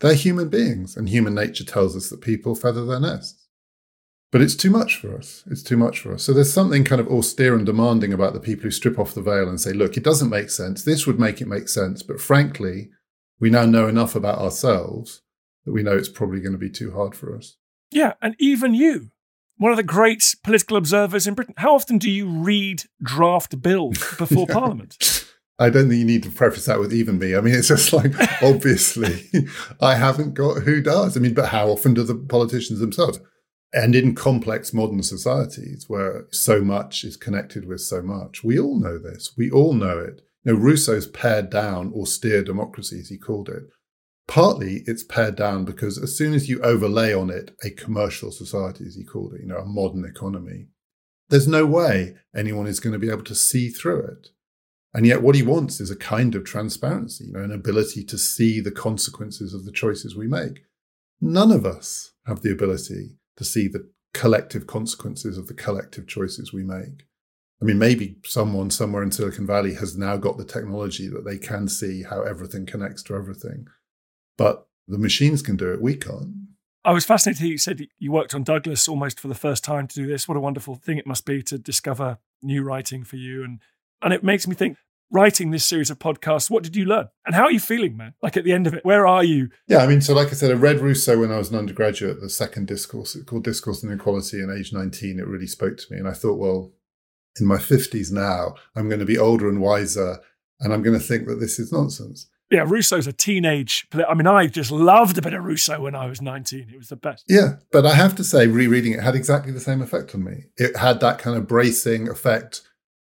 [0.00, 3.46] they're human beings, and human nature tells us that people feather their nests.
[4.32, 5.44] But it's too much for us.
[5.50, 6.22] It's too much for us.
[6.22, 9.20] So there's something kind of austere and demanding about the people who strip off the
[9.20, 10.82] veil and say, look, it doesn't make sense.
[10.82, 12.02] This would make it make sense.
[12.02, 12.90] But frankly,
[13.38, 15.20] we now know enough about ourselves
[15.64, 17.56] that we know it's probably going to be too hard for us.
[17.90, 18.14] Yeah.
[18.20, 19.10] And even you,
[19.56, 23.98] one of the great political observers in Britain, how often do you read draft bills
[24.18, 24.54] before yeah.
[24.54, 25.28] Parliament?
[25.58, 27.36] I don't think you need to preface that with even me.
[27.36, 29.28] I mean, it's just like, obviously,
[29.80, 31.16] I haven't got who does.
[31.16, 33.20] I mean, but how often do the politicians themselves?
[33.72, 38.78] And in complex modern societies where so much is connected with so much, we all
[38.78, 39.32] know this.
[39.36, 40.20] We all know it.
[40.44, 43.62] You know, Rousseau's pared down austere democracy, as he called it.
[44.32, 48.86] Partly it's pared down because as soon as you overlay on it a commercial society,
[48.86, 50.68] as he called it, you know, a modern economy,
[51.28, 54.28] there's no way anyone is going to be able to see through it.
[54.94, 58.16] And yet, what he wants is a kind of transparency, you know, an ability to
[58.16, 60.62] see the consequences of the choices we make.
[61.20, 66.54] None of us have the ability to see the collective consequences of the collective choices
[66.54, 67.04] we make.
[67.60, 71.36] I mean, maybe someone somewhere in Silicon Valley has now got the technology that they
[71.36, 73.66] can see how everything connects to everything,
[74.36, 75.80] but the machines can do it.
[75.80, 76.34] We can't.
[76.84, 77.46] I was fascinated.
[77.46, 80.26] You said you worked on Douglass almost for the first time to do this.
[80.26, 83.44] What a wonderful thing it must be to discover new writing for you.
[83.44, 83.60] And
[84.02, 84.76] and it makes me think
[85.12, 87.06] writing this series of podcasts, what did you learn?
[87.26, 88.14] And how are you feeling, man?
[88.22, 89.50] Like at the end of it, where are you?
[89.68, 92.20] Yeah, I mean, so like I said, I read Rousseau when I was an undergraduate,
[92.20, 94.40] the second discourse, called Discourse on Inequality.
[94.40, 95.98] and age 19, it really spoke to me.
[95.98, 96.72] And I thought, well,
[97.38, 100.18] in my 50s now, I'm going to be older and wiser,
[100.60, 102.28] and I'm going to think that this is nonsense.
[102.52, 103.88] Yeah, Rousseau's a teenage.
[104.06, 106.68] I mean, I just loved a bit of Rousseau when I was 19.
[106.70, 107.24] It was the best.
[107.26, 110.44] Yeah, but I have to say, rereading it had exactly the same effect on me.
[110.58, 112.60] It had that kind of bracing effect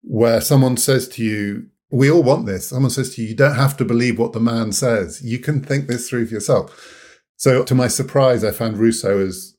[0.02, 2.68] where someone says to you, we all want this.
[2.68, 5.22] Someone says to you, you don't have to believe what the man says.
[5.24, 7.16] You can think this through for yourself.
[7.38, 9.56] So, to my surprise, I found Rousseau as,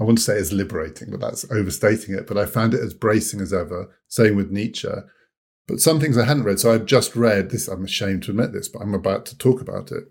[0.00, 3.40] I wouldn't say as liberating, but that's overstating it, but I found it as bracing
[3.40, 3.96] as ever.
[4.08, 4.88] Same with Nietzsche.
[5.70, 6.60] But some things I hadn't read.
[6.60, 7.68] So, I've just read this.
[7.68, 10.04] I'm ashamed to admit this, but I'm about to talk about it.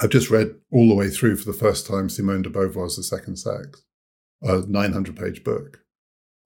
[0.00, 3.02] I've just read all the way through for the first time Simone de Beauvoir's The
[3.02, 3.82] Second Sex,
[4.42, 5.80] a 900 page book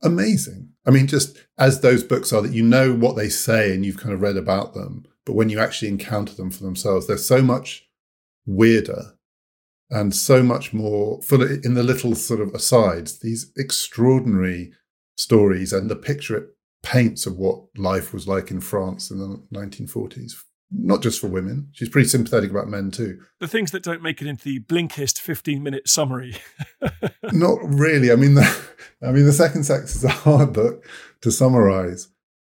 [0.04, 0.68] amazing.
[0.86, 3.96] I mean, just as those books are that you know what they say and you've
[3.96, 7.42] kind of read about them, but when you actually encounter them for themselves, they're so
[7.42, 7.88] much
[8.46, 9.14] weirder
[9.90, 14.72] and so much more full in the little sort of asides, these extraordinary
[15.16, 16.48] stories and the picture it
[16.84, 20.34] paints of what life was like in France in the 1940s
[20.76, 21.68] not just for women.
[21.72, 23.20] She's pretty sympathetic about men too.
[23.40, 26.36] The things that don't make it into the Blinkist 15 minute summary.
[27.32, 28.10] not really.
[28.10, 28.64] I mean, the,
[29.02, 30.84] I mean, the second sex is a hard book
[31.20, 32.08] to summarize.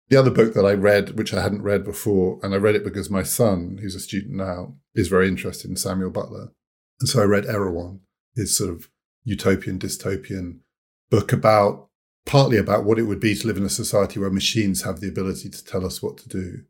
[0.10, 2.84] The other book that I read, which I hadn't read before, and I read it
[2.84, 6.52] because my son, who's a student now, is very interested in Samuel Butler.
[7.00, 8.02] And so I read Erewhon,
[8.36, 8.90] his sort of
[9.24, 10.60] utopian, dystopian
[11.10, 11.88] book about
[12.26, 15.10] partly about what it would be to live in a society where machines have the
[15.10, 16.64] ability to tell us what to do.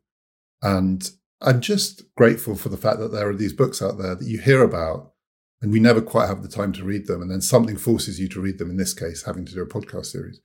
[0.62, 1.10] And
[1.40, 4.38] I'm just grateful for the fact that there are these books out there that you
[4.38, 5.12] hear about
[5.60, 7.22] and we never quite have the time to read them.
[7.22, 9.66] And then something forces you to read them, in this case, having to do a
[9.66, 10.40] podcast series.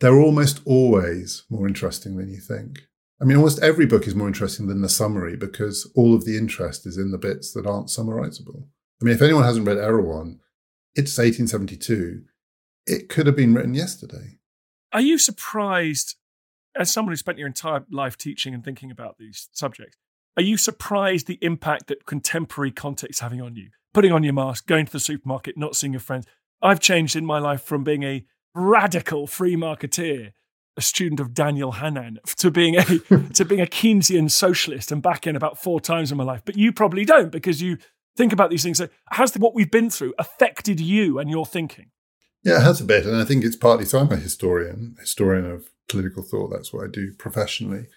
[0.00, 2.80] They're almost always more interesting than you think.
[3.20, 6.36] I mean, almost every book is more interesting than the summary because all of the
[6.36, 8.66] interest is in the bits that aren't summarizable.
[9.00, 10.40] I mean, if anyone hasn't read Erewhon,
[10.94, 12.22] it's 1872.
[12.86, 14.38] It could have been written yesterday.
[14.92, 16.16] Are you surprised,
[16.76, 19.96] as someone who spent your entire life teaching and thinking about these subjects,
[20.36, 23.70] are you surprised the impact that contemporary context is having on you?
[23.94, 26.26] Putting on your mask, going to the supermarket, not seeing your friends.
[26.62, 30.32] I've changed in my life from being a radical free marketeer,
[30.76, 32.84] a student of Daniel Hannan, to being a
[33.34, 36.42] to being a Keynesian socialist and back in about four times in my life.
[36.44, 37.78] But you probably don't because you
[38.16, 38.78] think about these things.
[38.78, 41.90] So has what we've been through affected you and your thinking?
[42.46, 43.06] Yeah, it has a bit.
[43.06, 46.50] And I think it's partly so I'm a historian, historian of political thought.
[46.52, 47.88] That's what I do professionally.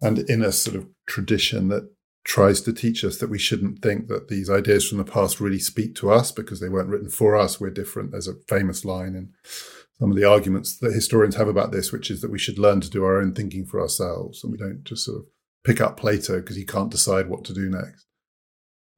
[0.00, 1.90] And in a sort of tradition that
[2.24, 5.58] tries to teach us that we shouldn't think that these ideas from the past really
[5.58, 7.60] speak to us because they weren't written for us.
[7.60, 8.12] We're different.
[8.12, 9.32] There's a famous line in
[9.98, 12.80] some of the arguments that historians have about this, which is that we should learn
[12.82, 15.24] to do our own thinking for ourselves and we don't just sort of
[15.64, 18.06] pick up Plato because he can't decide what to do next.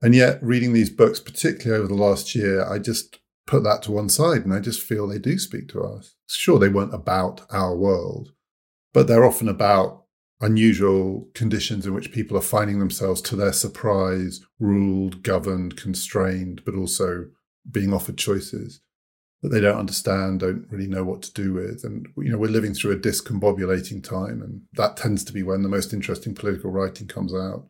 [0.03, 3.19] And yet, reading these books, particularly over the last year, I just
[3.51, 6.15] put that to one side and I just feel they do speak to us.
[6.29, 8.31] Sure, they weren't about our world,
[8.95, 10.05] but they're often about
[10.41, 16.77] unusual conditions in which people are finding themselves, to their surprise, ruled, governed, constrained, but
[16.77, 17.27] also
[17.69, 18.81] being offered choices
[19.43, 21.83] that they don't understand, don't really know what to do with.
[21.83, 25.63] And, you know, we're living through a discombobulating time, and that tends to be when
[25.63, 27.67] the most interesting political writing comes out.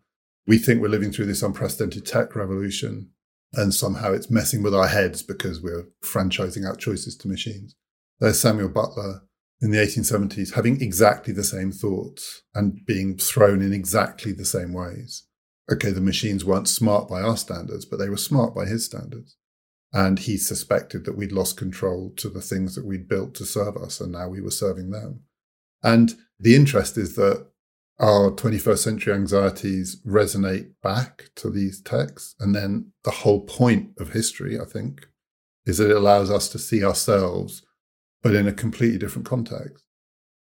[0.46, 3.10] We think we're living through this unprecedented tech revolution,
[3.52, 7.74] and somehow it's messing with our heads because we're franchising out choices to machines.
[8.20, 9.22] There's Samuel Butler
[9.60, 14.72] in the 1870s having exactly the same thoughts and being thrown in exactly the same
[14.72, 15.26] ways.
[15.70, 19.36] Okay, the machines weren't smart by our standards, but they were smart by his standards.
[19.92, 23.76] And he suspected that we'd lost control to the things that we'd built to serve
[23.76, 25.22] us, and now we were serving them.
[25.82, 27.48] And the interest is that
[28.00, 32.34] our 21st century anxieties resonate back to these texts.
[32.40, 35.06] And then the whole point of history, I think,
[35.66, 37.62] is that it allows us to see ourselves
[38.22, 39.84] but in a completely different context.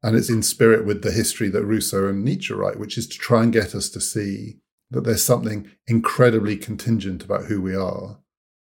[0.03, 3.17] And it's in spirit with the history that Rousseau and Nietzsche write, which is to
[3.17, 4.57] try and get us to see
[4.89, 8.19] that there's something incredibly contingent about who we are.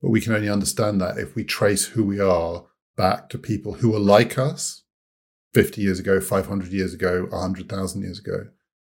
[0.02, 2.66] But we can only understand that if we trace who we are
[2.98, 4.84] back to people who are like us
[5.54, 8.48] 50 years ago, 500 years ago, 100,000 years ago,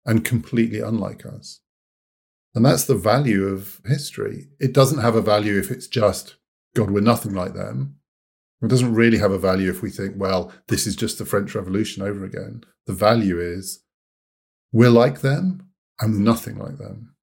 [0.06, 1.60] and completely unlike us.
[2.54, 4.48] And that's the value of history.
[4.58, 6.36] It doesn't have a value if it's just,
[6.74, 7.96] God, we're nothing like them.
[8.62, 11.54] It doesn't really have a value if we think, well, this is just the French
[11.54, 12.62] Revolution over again.
[12.86, 13.82] The value is
[14.72, 15.68] we're like them
[16.00, 17.14] and nothing like them.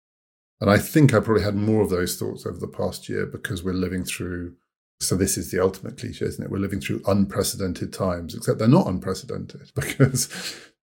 [0.61, 3.63] And I think I probably had more of those thoughts over the past year because
[3.63, 4.55] we're living through.
[5.01, 6.49] So, this is the ultimate cliche, isn't it?
[6.49, 10.29] We're living through unprecedented times, except they're not unprecedented because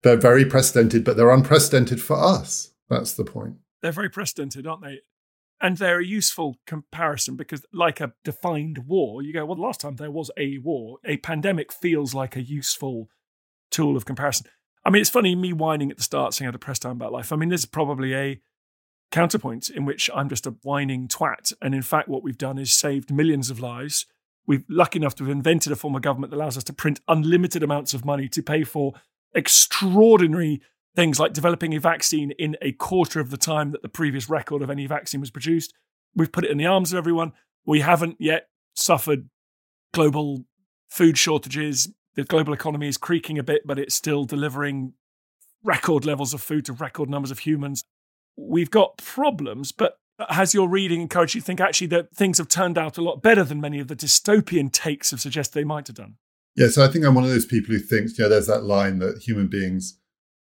[0.04, 2.72] they're very precedented, but they're unprecedented for us.
[2.88, 3.56] That's the point.
[3.82, 5.00] They're very precedented, aren't they?
[5.60, 9.96] And they're a useful comparison because, like a defined war, you go, well, last time
[9.96, 13.08] there was a war, a pandemic feels like a useful
[13.70, 14.46] tool of comparison.
[14.84, 16.92] I mean, it's funny me whining at the start saying I had a press time
[16.92, 17.32] about life.
[17.32, 18.40] I mean, there's probably a
[19.10, 21.54] counterpoint in which I'm just a whining twat.
[21.62, 24.04] And in fact, what we've done is saved millions of lives.
[24.46, 27.00] We've lucky enough to have invented a form of government that allows us to print
[27.08, 28.92] unlimited amounts of money to pay for
[29.34, 30.60] extraordinary
[30.94, 34.62] things like developing a vaccine in a quarter of the time that the previous record
[34.62, 35.74] of any vaccine was produced.
[36.14, 37.32] We've put it in the arms of everyone.
[37.66, 39.28] We haven't yet suffered
[39.92, 40.44] global
[40.88, 41.92] food shortages.
[42.14, 44.92] The global economy is creaking a bit, but it's still delivering
[45.64, 47.84] record levels of food to record numbers of humans.
[48.36, 52.48] We've got problems, but has your reading encouraged you to think actually that things have
[52.48, 55.88] turned out a lot better than many of the dystopian takes have suggested they might
[55.88, 56.16] have done?
[56.56, 58.64] Yeah, so I think I'm one of those people who thinks, you know, there's that
[58.64, 59.98] line that human beings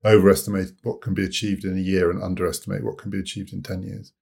[0.04, 3.62] overestimate what can be achieved in a year and underestimate what can be achieved in
[3.62, 4.12] 10 years.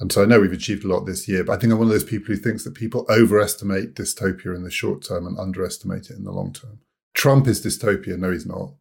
[0.00, 1.88] And so I know we've achieved a lot this year, but I think I'm one
[1.88, 6.10] of those people who thinks that people overestimate dystopia in the short term and underestimate
[6.10, 6.80] it in the long term.
[7.14, 8.16] Trump is dystopia.
[8.16, 8.74] No, he's not.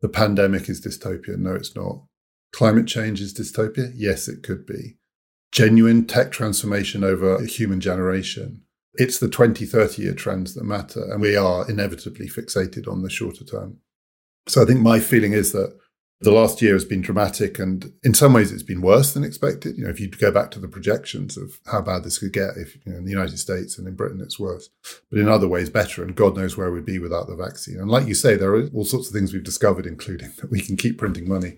[0.00, 1.36] The pandemic is dystopia.
[1.36, 2.04] No, it's not.
[2.52, 3.92] Climate change is dystopia.
[3.94, 4.96] Yes, it could be.
[5.52, 8.62] Genuine tech transformation over a human generation.
[8.96, 11.04] It's the 20, 30 year trends that matter.
[11.10, 13.78] And we are inevitably fixated on the shorter term.
[14.46, 15.76] So I think my feeling is that
[16.20, 19.76] the last year has been dramatic and in some ways it's been worse than expected.
[19.76, 22.56] You know, if you go back to the projections of how bad this could get,
[22.56, 24.70] if you know, in the United States and in Britain it's worse,
[25.10, 26.02] but in other ways better.
[26.02, 27.78] And God knows where we'd be without the vaccine.
[27.78, 30.60] And like you say, there are all sorts of things we've discovered, including that we
[30.60, 31.56] can keep printing money.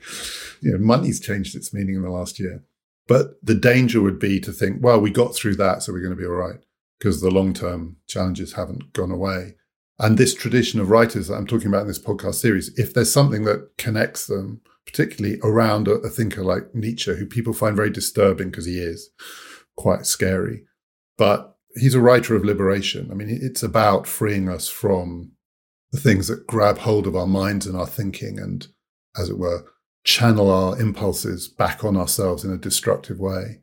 [0.60, 2.64] You know, money's changed its meaning in the last year.
[3.08, 6.16] But the danger would be to think, well, we got through that, so we're going
[6.16, 6.58] to be all right
[6.98, 9.54] because the long term challenges haven't gone away.
[9.98, 13.12] And this tradition of writers that I'm talking about in this podcast series, if there's
[13.12, 17.90] something that connects them, particularly around a, a thinker like Nietzsche, who people find very
[17.90, 19.10] disturbing because he is
[19.76, 20.64] quite scary,
[21.16, 23.08] but he's a writer of liberation.
[23.10, 25.32] I mean, it's about freeing us from
[25.92, 28.66] the things that grab hold of our minds and our thinking and,
[29.18, 29.64] as it were,
[30.04, 33.60] channel our impulses back on ourselves in a destructive way.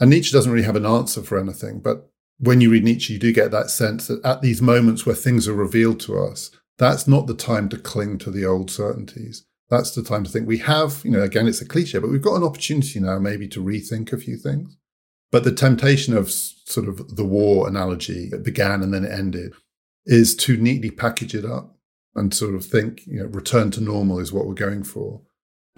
[0.00, 2.11] And Nietzsche doesn't really have an answer for anything, but
[2.42, 5.46] when you read Nietzsche, you do get that sense that at these moments where things
[5.46, 9.46] are revealed to us, that's not the time to cling to the old certainties.
[9.70, 12.20] That's the time to think we have, you know, again, it's a cliche, but we've
[12.20, 14.76] got an opportunity now maybe to rethink a few things.
[15.30, 19.54] But the temptation of sort of the war analogy that began and then it ended
[20.04, 21.76] is to neatly package it up
[22.16, 25.22] and sort of think, you know, return to normal is what we're going for.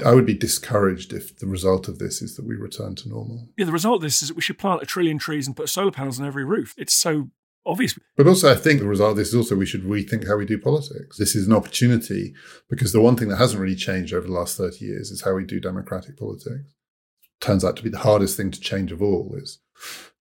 [0.05, 3.49] I would be discouraged if the result of this is that we return to normal.
[3.57, 5.69] Yeah, the result of this is that we should plant a trillion trees and put
[5.69, 6.75] solar panels on every roof.
[6.77, 7.31] It's so
[7.65, 7.97] obvious.
[8.17, 10.47] But also, I think the result of this is also we should rethink how we
[10.47, 11.17] do politics.
[11.17, 12.35] This is an opportunity
[12.69, 15.35] because the one thing that hasn't really changed over the last 30 years is how
[15.35, 16.75] we do democratic politics.
[17.41, 19.61] Turns out to be the hardest thing to change of all is,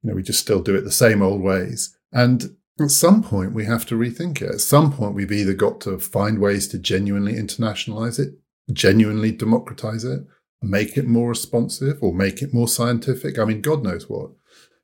[0.01, 1.97] you know, we just still do it the same old ways.
[2.11, 4.49] And at some point, we have to rethink it.
[4.49, 8.35] At some point, we've either got to find ways to genuinely internationalize it,
[8.71, 10.21] genuinely democratize it,
[10.61, 13.37] make it more responsive or make it more scientific.
[13.37, 14.31] I mean, God knows what.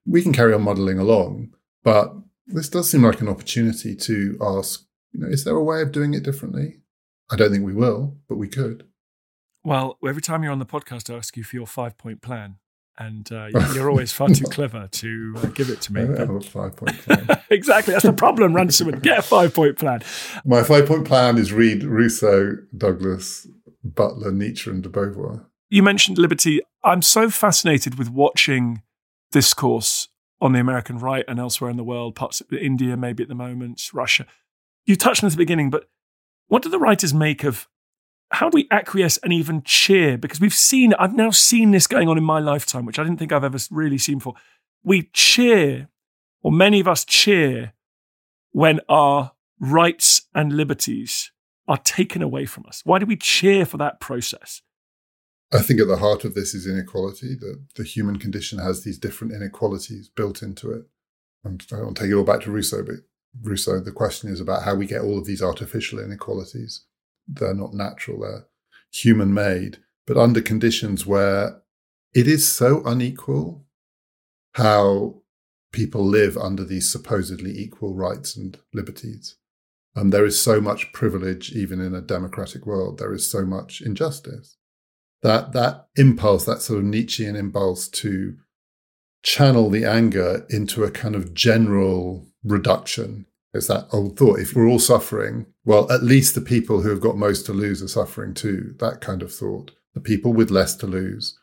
[0.05, 1.53] We can carry on modeling along,
[1.83, 2.13] but
[2.47, 5.91] this does seem like an opportunity to ask, you know, is there a way of
[5.91, 6.81] doing it differently?
[7.31, 8.87] I don't think we will, but we could.
[9.63, 12.55] Well, every time you're on the podcast, I ask you for your five point plan.
[12.97, 16.01] And uh, you're always far too clever to uh, give it to me.
[16.03, 17.27] I don't have a five point plan.
[17.49, 17.93] exactly.
[17.93, 18.99] That's the problem, Runciman.
[18.99, 20.01] Get a five point plan.
[20.43, 23.47] My five point plan is read Rousseau, Douglass,
[23.83, 25.45] Butler, Nietzsche, and de Beauvoir.
[25.69, 26.61] You mentioned liberty.
[26.83, 28.81] I'm so fascinated with watching
[29.31, 30.07] discourse
[30.41, 33.35] on the American right and elsewhere in the world, parts of India, maybe at the
[33.35, 34.25] moment, Russia.
[34.85, 35.89] You touched on this at the beginning, but
[36.47, 37.67] what do the writers make of
[38.31, 40.17] how do we acquiesce and even cheer?
[40.17, 43.17] Because we've seen, I've now seen this going on in my lifetime, which I didn't
[43.17, 44.35] think I've ever really seen before.
[44.83, 45.89] We cheer,
[46.41, 47.73] or many of us cheer,
[48.51, 51.31] when our rights and liberties
[51.69, 52.81] are taken away from us.
[52.83, 54.61] Why do we cheer for that process?
[55.53, 58.97] I think at the heart of this is inequality, that the human condition has these
[58.97, 60.83] different inequalities built into it.
[61.43, 62.95] And I don't take it all back to Rousseau, but
[63.41, 66.85] Rousseau, the question is about how we get all of these artificial inequalities.
[67.27, 68.47] They're not natural, they're
[68.91, 71.61] human made, but under conditions where
[72.13, 73.65] it is so unequal
[74.53, 75.21] how
[75.71, 79.35] people live under these supposedly equal rights and liberties.
[79.99, 82.99] Um, there is so much privilege, even in a democratic world.
[82.99, 84.55] There is so much injustice
[85.21, 88.37] that that impulse, that sort of Nietzschean impulse to
[89.21, 93.25] channel the anger into a kind of general reduction.
[93.53, 94.39] It's that old thought.
[94.39, 97.83] If we're all suffering, well, at least the people who have got most to lose
[97.83, 98.75] are suffering too.
[98.79, 99.71] That kind of thought.
[99.95, 101.37] The people with less to lose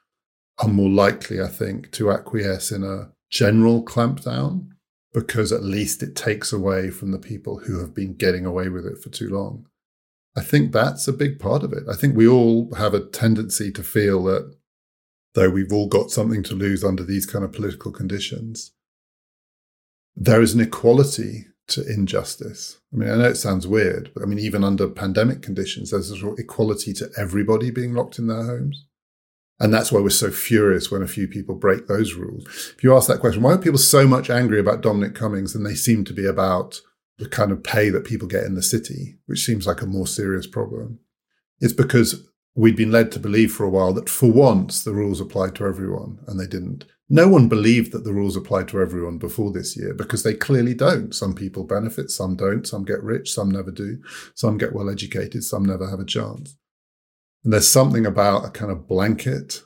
[0.58, 4.68] are more likely, I think, to acquiesce in a general clampdown
[5.16, 8.84] because at least it takes away from the people who have been getting away with
[8.84, 9.64] it for too long.
[10.36, 11.84] I think that's a big part of it.
[11.90, 14.54] I think we all have a tendency to feel that
[15.32, 18.72] though we've all got something to lose under these kind of political conditions,
[20.14, 22.76] there is an equality to injustice.
[22.92, 26.10] I mean, I know it sounds weird, but I mean, even under pandemic conditions, there's
[26.10, 28.85] a sort of equality to everybody being locked in their homes.
[29.58, 32.44] And that's why we're so furious when a few people break those rules.
[32.76, 35.62] If you ask that question, why are people so much angry about Dominic Cummings than
[35.62, 36.80] they seem to be about
[37.18, 40.06] the kind of pay that people get in the city, which seems like a more
[40.06, 40.98] serious problem.
[41.60, 45.20] It's because we'd been led to believe for a while that for once the rules
[45.20, 46.84] applied to everyone, and they didn't.
[47.08, 50.74] No one believed that the rules applied to everyone before this year because they clearly
[50.74, 51.14] don't.
[51.14, 54.02] Some people benefit, some don't, some get rich, some never do,
[54.34, 56.56] some get well educated, some never have a chance.
[57.46, 59.62] And there's something about a kind of blanket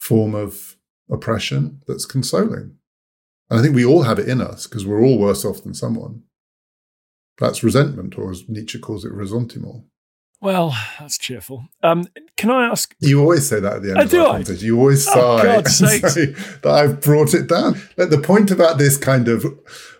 [0.00, 0.76] form of
[1.10, 2.76] oppression that's consoling.
[3.50, 5.74] And I think we all have it in us because we're all worse off than
[5.74, 6.22] someone.
[7.36, 9.84] That's resentment, or as Nietzsche calls it, ressentiment.
[10.40, 11.66] Well, that's cheerful.
[11.82, 12.06] Um,
[12.38, 12.94] can I ask?
[13.00, 14.30] You always say that at the end Oh, of do our I?
[14.32, 14.66] conversation.
[14.66, 16.14] You always Oh, sigh God's and sakes.
[16.14, 16.26] say
[16.62, 17.78] that I've brought it down.
[17.98, 19.44] Like, the point about this kind of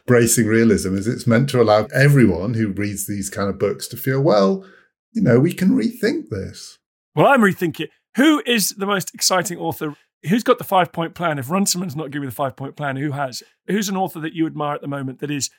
[0.07, 3.99] bracing realism is it's meant to allow everyone who reads these kind of books to
[3.99, 4.65] feel, well,
[5.13, 6.79] you know, we can rethink this.
[7.15, 7.89] Well, I'm rethinking.
[8.17, 9.95] Who is the most exciting author?
[10.29, 11.39] Who's got the five point plan?
[11.39, 13.43] If Runciman's not giving you the five point plan, who has?
[13.67, 15.51] Who's an author that you admire at the moment that is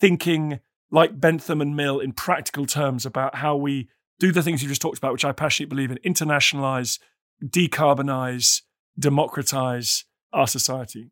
[0.00, 0.60] thinking
[0.90, 4.80] like Bentham and Mill in practical terms about how we do the things you just
[4.80, 6.98] talked about, which I passionately believe in internationalize,
[7.44, 8.62] decarbonize,
[8.98, 11.10] democratize our society?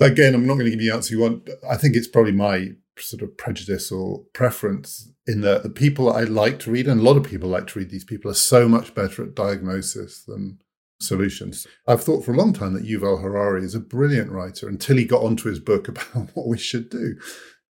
[0.00, 1.48] Again, I'm not going to give you the answer you want.
[1.68, 6.22] I think it's probably my sort of prejudice or preference in that the people I
[6.22, 8.68] like to read, and a lot of people like to read these people, are so
[8.68, 10.58] much better at diagnosis than
[11.00, 11.66] solutions.
[11.86, 15.04] I've thought for a long time that Yuval Harari is a brilliant writer until he
[15.04, 17.16] got onto his book about what we should do.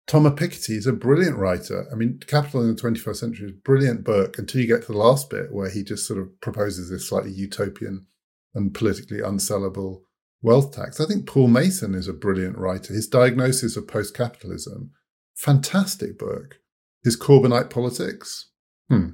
[0.06, 1.86] Thomas Piketty is a brilliant writer.
[1.92, 4.92] I mean, Capital in the 21st Century is a brilliant book until you get to
[4.92, 8.06] the last bit where he just sort of proposes this slightly utopian
[8.52, 10.02] and politically unsellable
[10.42, 11.00] wealth tax.
[11.00, 12.92] I think Paul Mason is a brilliant writer.
[12.92, 14.90] His diagnosis of post capitalism,
[15.34, 16.60] fantastic book.
[17.02, 18.50] His Corbynite politics,
[18.88, 19.10] hmm.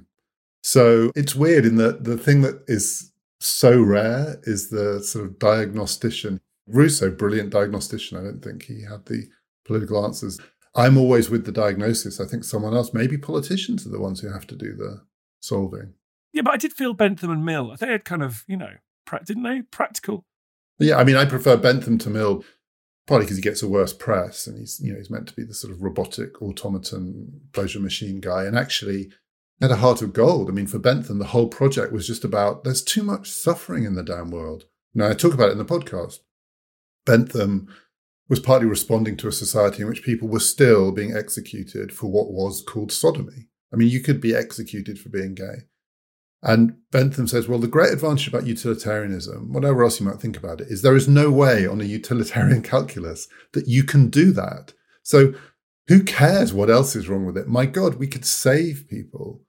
[0.66, 5.38] So it's weird in that the thing that is so rare is the sort of
[5.38, 6.40] diagnostician.
[6.66, 8.18] Rousseau, brilliant diagnostician.
[8.18, 9.28] I don't think he had the
[9.64, 10.40] political answers.
[10.74, 12.18] I'm always with the diagnosis.
[12.18, 15.02] I think someone else, maybe politicians, are the ones who have to do the
[15.38, 15.94] solving.
[16.32, 17.76] Yeah, but I did feel Bentham and Mill.
[17.78, 18.72] They had kind of, you know,
[19.24, 19.62] didn't they?
[19.70, 20.24] Practical.
[20.80, 22.44] Yeah, I mean, I prefer Bentham to Mill
[23.06, 25.44] partly because he gets a worse press and he's, you know, he's meant to be
[25.44, 28.44] the sort of robotic automaton pleasure machine guy.
[28.44, 29.10] And actually,
[29.60, 30.48] had a heart of gold.
[30.48, 33.94] I mean, for Bentham, the whole project was just about there's too much suffering in
[33.94, 34.64] the damn world.
[34.94, 36.18] Now, I talk about it in the podcast.
[37.04, 37.68] Bentham
[38.28, 42.32] was partly responding to a society in which people were still being executed for what
[42.32, 43.48] was called sodomy.
[43.72, 45.64] I mean, you could be executed for being gay.
[46.46, 50.60] And Bentham says, well, the great advantage about utilitarianism, whatever else you might think about
[50.60, 54.72] it, is there is no way on a utilitarian calculus that you can do that.
[55.02, 55.34] So
[55.88, 57.48] who cares what else is wrong with it?
[57.48, 59.42] My God, we could save people.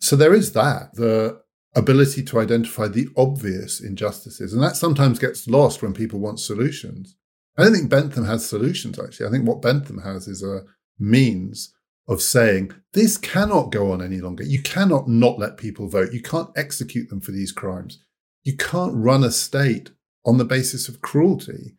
[0.00, 1.40] So there is that, the
[1.76, 4.52] ability to identify the obvious injustices.
[4.52, 7.14] And that sometimes gets lost when people want solutions.
[7.56, 9.26] I don't think Bentham has solutions, actually.
[9.26, 10.62] I think what Bentham has is a
[10.98, 11.72] means
[12.10, 14.42] of saying this cannot go on any longer.
[14.42, 16.12] You cannot not let people vote.
[16.12, 18.04] You can't execute them for these crimes.
[18.42, 19.92] You can't run a state
[20.26, 21.76] on the basis of cruelty.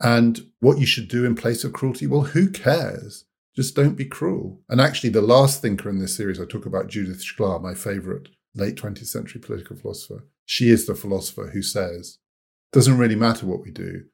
[0.00, 3.26] And what you should do in place of cruelty, well, who cares?
[3.54, 4.62] Just don't be cruel.
[4.68, 8.28] And actually, the last thinker in this series, I talk about Judith Shklar, my favorite
[8.54, 10.24] late 20th century political philosopher.
[10.46, 12.18] She is the philosopher who says,
[12.72, 14.04] doesn't really matter what we do,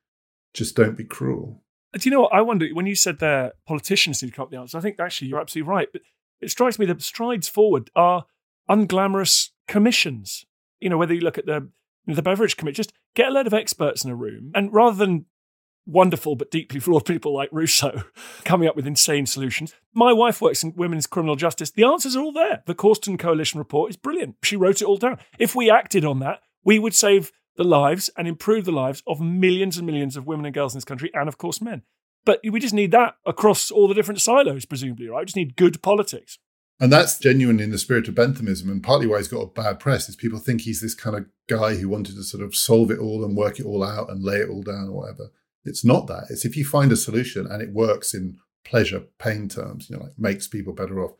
[0.52, 1.62] just don't be cruel.
[1.94, 2.32] Uh, do you know what?
[2.32, 4.98] I wonder when you said there politicians need to come up the answer, I think
[4.98, 5.88] actually you're absolutely right.
[5.92, 6.02] But
[6.40, 8.26] it strikes me that strides forward are
[8.68, 10.44] unglamorous commissions.
[10.80, 11.70] You know, whether you look at the
[12.06, 15.26] the Beveridge committee, just get a load of experts in a room, and rather than
[15.86, 18.04] wonderful but deeply flawed people like Rousseau
[18.44, 19.74] coming up with insane solutions.
[19.92, 21.70] My wife works in women's criminal justice.
[21.70, 22.62] The answers are all there.
[22.66, 24.36] The Corston Coalition report is brilliant.
[24.42, 25.18] She wrote it all down.
[25.38, 29.20] If we acted on that, we would save the lives and improve the lives of
[29.20, 31.82] millions and millions of women and girls in this country, and of course, men.
[32.24, 35.20] But we just need that across all the different silos, presumably, right?
[35.20, 36.38] We just need good politics.
[36.80, 39.78] And that's genuinely in the spirit of Benthamism, and partly why he's got a bad
[39.78, 42.90] press is people think he's this kind of guy who wanted to sort of solve
[42.90, 45.30] it all and work it all out and lay it all down or whatever.
[45.64, 46.24] It's not that.
[46.30, 50.02] It's if you find a solution and it works in pleasure, pain terms, you know,
[50.02, 51.12] like makes people better off,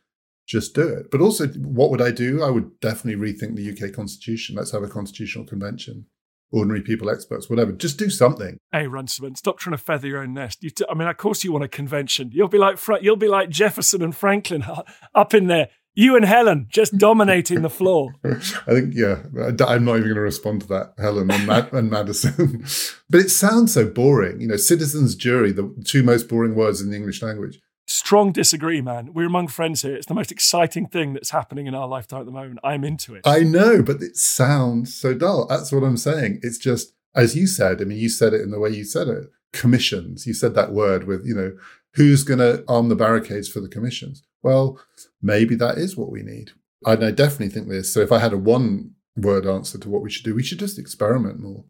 [0.46, 1.10] just do it.
[1.10, 2.42] But also, what would I do?
[2.42, 4.56] I would definitely rethink the UK constitution.
[4.56, 6.06] Let's have a constitutional convention
[6.54, 7.72] ordinary people, experts, whatever.
[7.72, 8.58] Just do something.
[8.72, 10.60] Hey, Runciman, stop trying to feather your own nest.
[10.60, 12.30] T- I mean, of course you want a convention.
[12.32, 14.64] You'll be like you'll be like Jefferson and Franklin
[15.14, 15.68] up in there.
[15.96, 18.16] You and Helen just dominating the floor.
[18.24, 18.34] I
[18.66, 22.64] think, yeah, I'm not even going to respond to that, Helen and, Mad- and Madison.
[23.08, 24.40] but it sounds so boring.
[24.40, 27.60] You know, citizens' jury, the two most boring words in the English language.
[27.94, 29.14] Strong disagree, man.
[29.14, 29.94] We're among friends here.
[29.94, 32.58] It's the most exciting thing that's happening in our lifetime at the moment.
[32.64, 33.22] I'm into it.
[33.24, 35.46] I know, but it sounds so dull.
[35.46, 36.40] That's what I'm saying.
[36.42, 39.06] It's just, as you said, I mean, you said it in the way you said
[39.06, 40.26] it commissions.
[40.26, 41.56] You said that word with, you know,
[41.92, 44.24] who's going to arm the barricades for the commissions?
[44.42, 44.80] Well,
[45.22, 46.50] maybe that is what we need.
[46.84, 47.94] And I definitely think this.
[47.94, 50.58] So if I had a one word answer to what we should do, we should
[50.58, 51.64] just experiment more.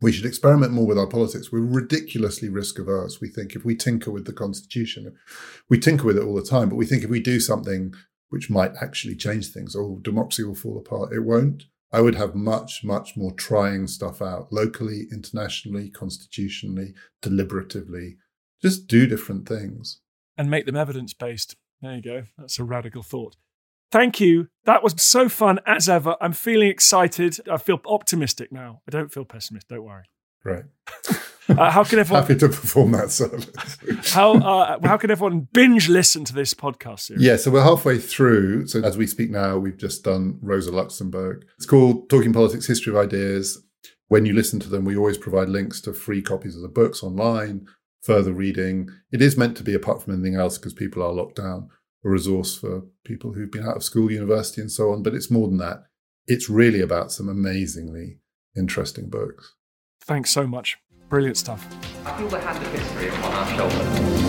[0.00, 1.50] We should experiment more with our politics.
[1.50, 3.20] We're ridiculously risk averse.
[3.20, 5.16] We think if we tinker with the constitution,
[5.68, 7.94] we tinker with it all the time, but we think if we do something
[8.28, 11.12] which might actually change things, oh, democracy will fall apart.
[11.12, 11.64] It won't.
[11.90, 18.16] I would have much, much more trying stuff out locally, internationally, constitutionally, deliberatively.
[18.60, 20.00] Just do different things.
[20.36, 21.56] And make them evidence based.
[21.80, 22.22] There you go.
[22.36, 23.36] That's a radical thought.
[23.90, 24.48] Thank you.
[24.64, 26.16] That was so fun as ever.
[26.20, 27.38] I'm feeling excited.
[27.50, 28.82] I feel optimistic now.
[28.86, 29.68] I don't feel pessimistic.
[29.68, 30.04] Don't worry.
[30.44, 30.64] Right.
[31.48, 33.48] Uh, how can everyone happy to perform that service?
[34.12, 37.22] how uh, how can everyone binge listen to this podcast series?
[37.22, 38.66] Yeah, so we're halfway through.
[38.66, 41.46] So as we speak now, we've just done Rosa Luxemburg.
[41.56, 43.62] It's called Talking Politics: History of Ideas.
[44.08, 47.02] When you listen to them, we always provide links to free copies of the books
[47.02, 47.66] online,
[48.02, 48.90] further reading.
[49.10, 51.70] It is meant to be, apart from anything else, because people are locked down
[52.04, 55.02] a resource for people who've been out of school, university, and so on.
[55.02, 55.84] But it's more than that.
[56.26, 58.20] It's really about some amazingly
[58.56, 59.54] interesting books.
[60.02, 60.78] Thanks so much.
[61.08, 61.66] Brilliant stuff.
[62.04, 64.28] I feel the hand of history upon our shoulders.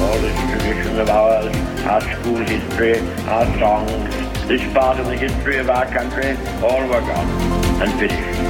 [0.00, 2.98] All this tradition of ours, our school history,
[3.28, 4.14] our songs,
[4.48, 6.30] this part of the history of our country,
[6.64, 7.28] all were gone
[7.82, 8.40] and finished.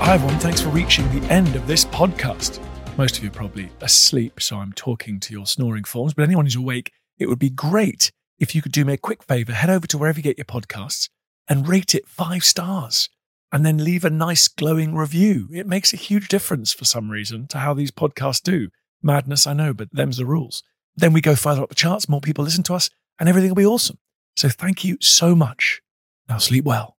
[0.00, 2.58] Hi everyone, thanks for reaching the end of this podcast.
[2.96, 6.46] Most of you are probably asleep, so I'm talking to your snoring forms, but anyone
[6.46, 9.70] who's awake, it would be great if you could do me a quick favor, head
[9.70, 11.08] over to wherever you get your podcasts
[11.48, 13.08] and rate it five stars
[13.50, 15.48] and then leave a nice glowing review.
[15.52, 18.68] It makes a huge difference for some reason to how these podcasts do.
[19.02, 20.62] Madness, I know, but them's the rules.
[20.96, 23.56] Then we go further up the charts, more people listen to us, and everything will
[23.56, 23.98] be awesome.
[24.36, 25.80] So thank you so much.
[26.28, 26.96] Now sleep well.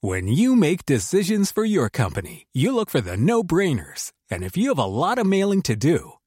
[0.00, 4.12] When you make decisions for your company, you look for the no brainers.
[4.30, 6.12] And if you have a lot of mailing to do,